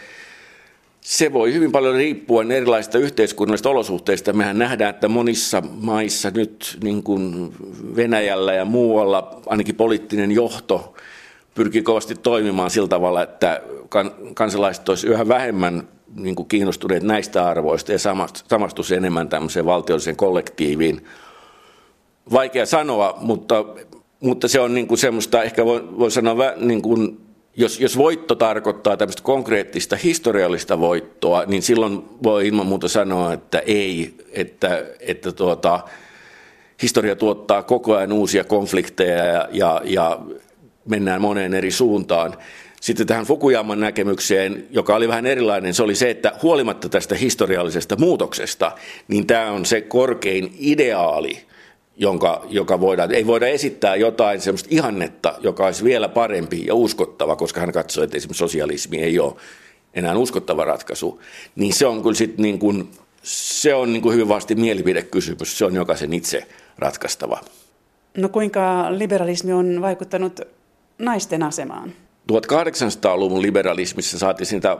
se 1.01 1.34
voi 1.34 1.54
hyvin 1.54 1.71
paljon 1.71 1.95
riippua 1.95 2.43
erilaisista 2.43 2.97
yhteiskunnallisista 2.97 3.69
olosuhteista. 3.69 4.34
Mehän 4.34 4.60
nähdään, 4.60 4.89
että 4.89 5.08
monissa 5.08 5.62
maissa 5.62 6.32
nyt, 6.32 6.77
niin 6.84 7.04
kuin 7.04 7.54
Venäjällä 7.95 8.54
ja 8.54 8.65
muualla, 8.65 9.41
ainakin 9.45 9.75
poliittinen 9.75 10.32
johto 10.32 10.95
pyrkii 11.56 11.84
kovasti 11.84 12.15
toimimaan 12.15 12.69
sillä 12.69 12.88
tavalla, 12.88 13.23
että 13.23 13.62
kansalaiset 14.34 14.89
olisivat 14.89 15.13
yhä 15.13 15.27
vähemmän 15.27 15.88
niin 16.15 16.36
kuin 16.36 16.47
kiinnostuneet 16.47 17.04
näistä 17.04 17.47
arvoista 17.47 17.91
ja 17.91 17.99
samastuisi 18.49 18.95
enemmän 18.95 19.30
tämmöiseen 19.30 19.65
valtiolliseen 19.65 20.15
kollektiiviin. 20.15 21.06
Vaikea 22.32 22.65
sanoa, 22.65 23.17
mutta, 23.21 23.65
mutta 24.19 24.47
se 24.47 24.60
on 24.60 24.73
niin 24.73 24.88
kuin 24.88 24.97
semmoista, 24.97 25.43
ehkä 25.43 25.65
voi, 25.65 25.99
voi 25.99 26.12
sanoa 26.12 26.36
niin 26.58 26.82
kuin 26.82 27.31
jos, 27.56 27.80
jos 27.80 27.98
voitto 27.98 28.36
tarkoittaa 28.36 28.98
tämmöistä 28.98 29.24
konkreettista 29.24 29.96
historiallista 29.96 30.80
voittoa, 30.80 31.46
niin 31.46 31.62
silloin 31.62 32.04
voi 32.24 32.48
ilman 32.48 32.66
muuta 32.66 32.88
sanoa, 32.88 33.34
että 33.34 33.60
ei, 33.60 34.14
että, 34.32 34.86
että 35.00 35.32
tuota, 35.32 35.80
historia 36.82 37.16
tuottaa 37.16 37.64
koko 37.64 37.96
ajan 37.96 38.12
uusia 38.12 38.44
konflikteja 38.44 39.26
ja, 39.26 39.50
ja, 39.52 39.82
ja 39.84 40.20
mennään 40.86 41.22
moneen 41.22 41.54
eri 41.54 41.72
suuntaan. 41.72 42.38
Sitten 42.82 43.08
tähän 43.08 43.26
Fukuyaman 43.26 43.80
näkemykseen, 43.80 44.68
joka 44.72 44.96
oli 44.96 45.08
vähän 45.08 45.26
erilainen, 45.26 45.74
se 45.74 45.84
oli 45.84 45.96
se, 45.96 46.10
että 46.10 46.32
huolimatta 46.44 46.90
tästä 46.90 47.16
historiallisesta 47.16 47.96
muutoksesta, 47.96 48.72
niin 49.08 49.28
tämä 49.28 49.52
on 49.52 49.66
se 49.66 49.82
korkein 49.82 50.56
ideaali, 50.60 51.46
jonka, 52.02 52.46
joka 52.50 52.80
voidaan, 52.80 53.14
ei 53.14 53.28
voida 53.28 53.48
esittää 53.48 53.96
jotain 53.96 54.42
sellaista 54.42 54.70
ihannetta, 54.72 55.34
joka 55.40 55.66
olisi 55.66 55.84
vielä 55.84 56.10
parempi 56.10 56.66
ja 56.66 56.76
uskottava, 56.76 57.36
koska 57.36 57.60
hän 57.60 57.72
katsoo, 57.72 58.04
että 58.04 58.18
esimerkiksi 58.18 58.40
sosialismi 58.40 58.98
ei 58.98 59.20
ole 59.20 59.34
enää 59.94 60.18
uskottava 60.18 60.66
ratkaisu, 60.66 61.22
niin 61.56 61.74
se 61.74 61.86
on 61.86 62.02
kyllä 62.02 62.16
sitten 62.16 62.44
niin 62.44 62.60
kuin, 62.60 62.92
se 63.24 63.74
on 63.74 63.94
niin 63.94 64.02
kuin 64.02 64.14
hyvin 64.14 64.28
vasti 64.28 64.56
mielipidekysymys, 64.56 65.58
se 65.58 65.66
on 65.66 65.76
jokaisen 65.76 66.14
itse 66.14 66.48
ratkaistava. 66.78 67.40
No 68.18 68.30
kuinka 68.30 68.88
liberalismi 68.90 69.54
on 69.54 69.82
vaikuttanut 69.82 70.42
naisten 70.98 71.44
asemaan? 71.44 71.94
1800-luvun 72.32 73.42
liberalismissa 73.42 74.20
saatiin 74.20 74.48
sitä 74.48 74.78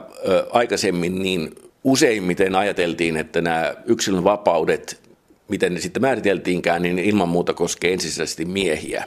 aikaisemmin 0.50 1.22
niin 1.22 1.54
useimmiten 1.84 2.54
ajateltiin, 2.54 3.16
että 3.16 3.40
nämä 3.40 3.74
yksilön 3.86 4.24
vapaudet, 4.24 5.01
miten 5.48 5.74
ne 5.74 5.80
sitten 5.80 6.02
määriteltiinkään, 6.02 6.82
niin 6.82 6.98
ilman 6.98 7.28
muuta 7.28 7.54
koskee 7.54 7.92
ensisijaisesti 7.92 8.44
miehiä. 8.44 9.04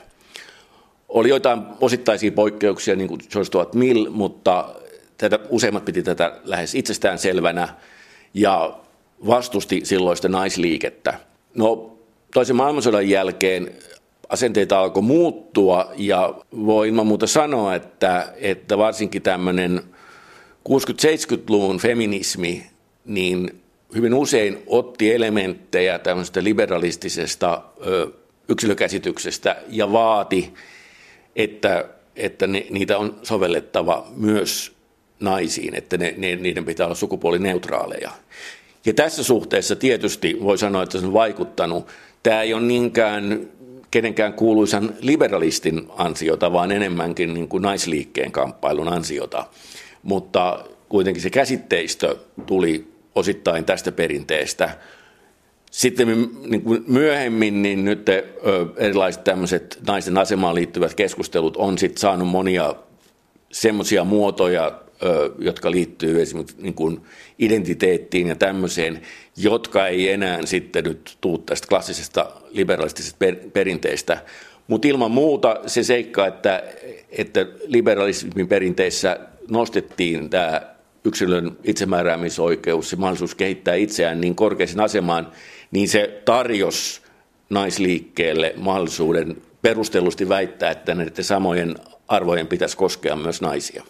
Oli 1.08 1.28
joitain 1.28 1.62
osittaisia 1.80 2.32
poikkeuksia, 2.32 2.96
niin 2.96 3.08
kuin 3.08 3.20
George 3.30 3.46
Stuart 3.46 3.74
Mill, 3.74 4.10
mutta 4.10 4.74
tätä, 5.18 5.38
useimmat 5.48 5.84
piti 5.84 6.02
tätä 6.02 6.40
lähes 6.44 6.74
itsestään 6.74 7.18
selvänä 7.18 7.68
ja 8.34 8.78
vastusti 9.26 9.80
silloista 9.84 10.28
naisliikettä. 10.28 11.20
No, 11.54 11.98
toisen 12.34 12.56
maailmansodan 12.56 13.08
jälkeen 13.08 13.70
asenteita 14.28 14.78
alkoi 14.78 15.02
muuttua 15.02 15.92
ja 15.96 16.34
voi 16.66 16.88
ilman 16.88 17.06
muuta 17.06 17.26
sanoa, 17.26 17.74
että, 17.74 18.32
että 18.36 18.78
varsinkin 18.78 19.22
tämmöinen 19.22 19.82
60-70-luvun 20.68 21.78
feminismi 21.78 22.66
niin 23.04 23.62
hyvin 23.94 24.14
usein 24.14 24.62
otti 24.66 25.12
elementtejä 25.12 25.98
tämmöisestä 25.98 26.44
liberalistisesta 26.44 27.62
yksilökäsityksestä 28.48 29.56
ja 29.68 29.92
vaati, 29.92 30.54
että, 31.36 31.84
että 32.16 32.46
ne, 32.46 32.66
niitä 32.70 32.98
on 32.98 33.18
sovellettava 33.22 34.06
myös 34.16 34.72
naisiin, 35.20 35.74
että 35.74 35.96
ne, 35.96 36.14
ne, 36.16 36.36
niiden 36.36 36.64
pitää 36.64 36.86
olla 36.86 36.94
sukupuolineutraaleja. 36.94 38.10
Ja 38.86 38.94
tässä 38.94 39.24
suhteessa 39.24 39.76
tietysti 39.76 40.38
voi 40.42 40.58
sanoa, 40.58 40.82
että 40.82 40.98
se 40.98 41.06
on 41.06 41.12
vaikuttanut. 41.12 41.86
Tämä 42.22 42.42
ei 42.42 42.54
ole 42.54 42.62
niinkään 42.62 43.48
kenenkään 43.90 44.32
kuuluisan 44.32 44.94
liberalistin 45.00 45.88
ansiota, 45.96 46.52
vaan 46.52 46.72
enemmänkin 46.72 47.34
niin 47.34 47.48
kuin 47.48 47.62
naisliikkeen 47.62 48.32
kamppailun 48.32 48.88
ansiota. 48.88 49.46
Mutta 50.02 50.64
kuitenkin 50.88 51.22
se 51.22 51.30
käsitteistö 51.30 52.16
tuli 52.46 52.95
osittain 53.16 53.64
tästä 53.64 53.92
perinteestä. 53.92 54.76
Sitten 55.70 56.28
niin 56.46 56.62
kuin 56.62 56.84
myöhemmin 56.86 57.62
niin 57.62 57.84
nyt 57.84 58.06
erilaiset 58.76 59.24
tämmöiset 59.24 59.78
naisten 59.86 60.18
asemaan 60.18 60.54
liittyvät 60.54 60.94
keskustelut 60.94 61.56
on 61.56 61.78
sitten 61.78 62.00
saanut 62.00 62.28
monia 62.28 62.74
semmoisia 63.52 64.04
muotoja, 64.04 64.80
jotka 65.38 65.70
liittyy 65.70 66.22
esimerkiksi 66.22 66.56
niin 66.58 66.74
kuin 66.74 67.00
identiteettiin 67.38 68.28
ja 68.28 68.36
tämmöiseen, 68.36 69.00
jotka 69.36 69.86
ei 69.86 70.10
enää 70.10 70.46
sitten 70.46 70.84
nyt 70.84 71.16
tuu 71.20 71.38
tästä 71.38 71.68
klassisesta 71.68 72.30
liberalistisesta 72.50 73.18
perinteestä. 73.52 74.22
Mutta 74.68 74.88
ilman 74.88 75.10
muuta 75.10 75.60
se 75.66 75.82
seikka, 75.82 76.26
että, 76.26 76.62
että 77.10 77.46
liberalismin 77.66 78.48
perinteissä 78.48 79.20
nostettiin 79.50 80.30
tämä 80.30 80.75
yksilön 81.06 81.56
itsemääräämisoikeus, 81.64 82.90
se 82.90 82.96
mahdollisuus 82.96 83.34
kehittää 83.34 83.74
itseään 83.74 84.20
niin 84.20 84.34
korkeisen 84.34 84.80
asemaan, 84.80 85.32
niin 85.70 85.88
se 85.88 86.22
tarjosi 86.24 87.00
naisliikkeelle 87.50 88.54
mahdollisuuden 88.56 89.42
perustellusti 89.62 90.28
väittää, 90.28 90.70
että 90.70 90.94
näiden 90.94 91.24
samojen 91.24 91.74
arvojen 92.08 92.46
pitäisi 92.46 92.76
koskea 92.76 93.16
myös 93.16 93.40
naisia. 93.40 93.84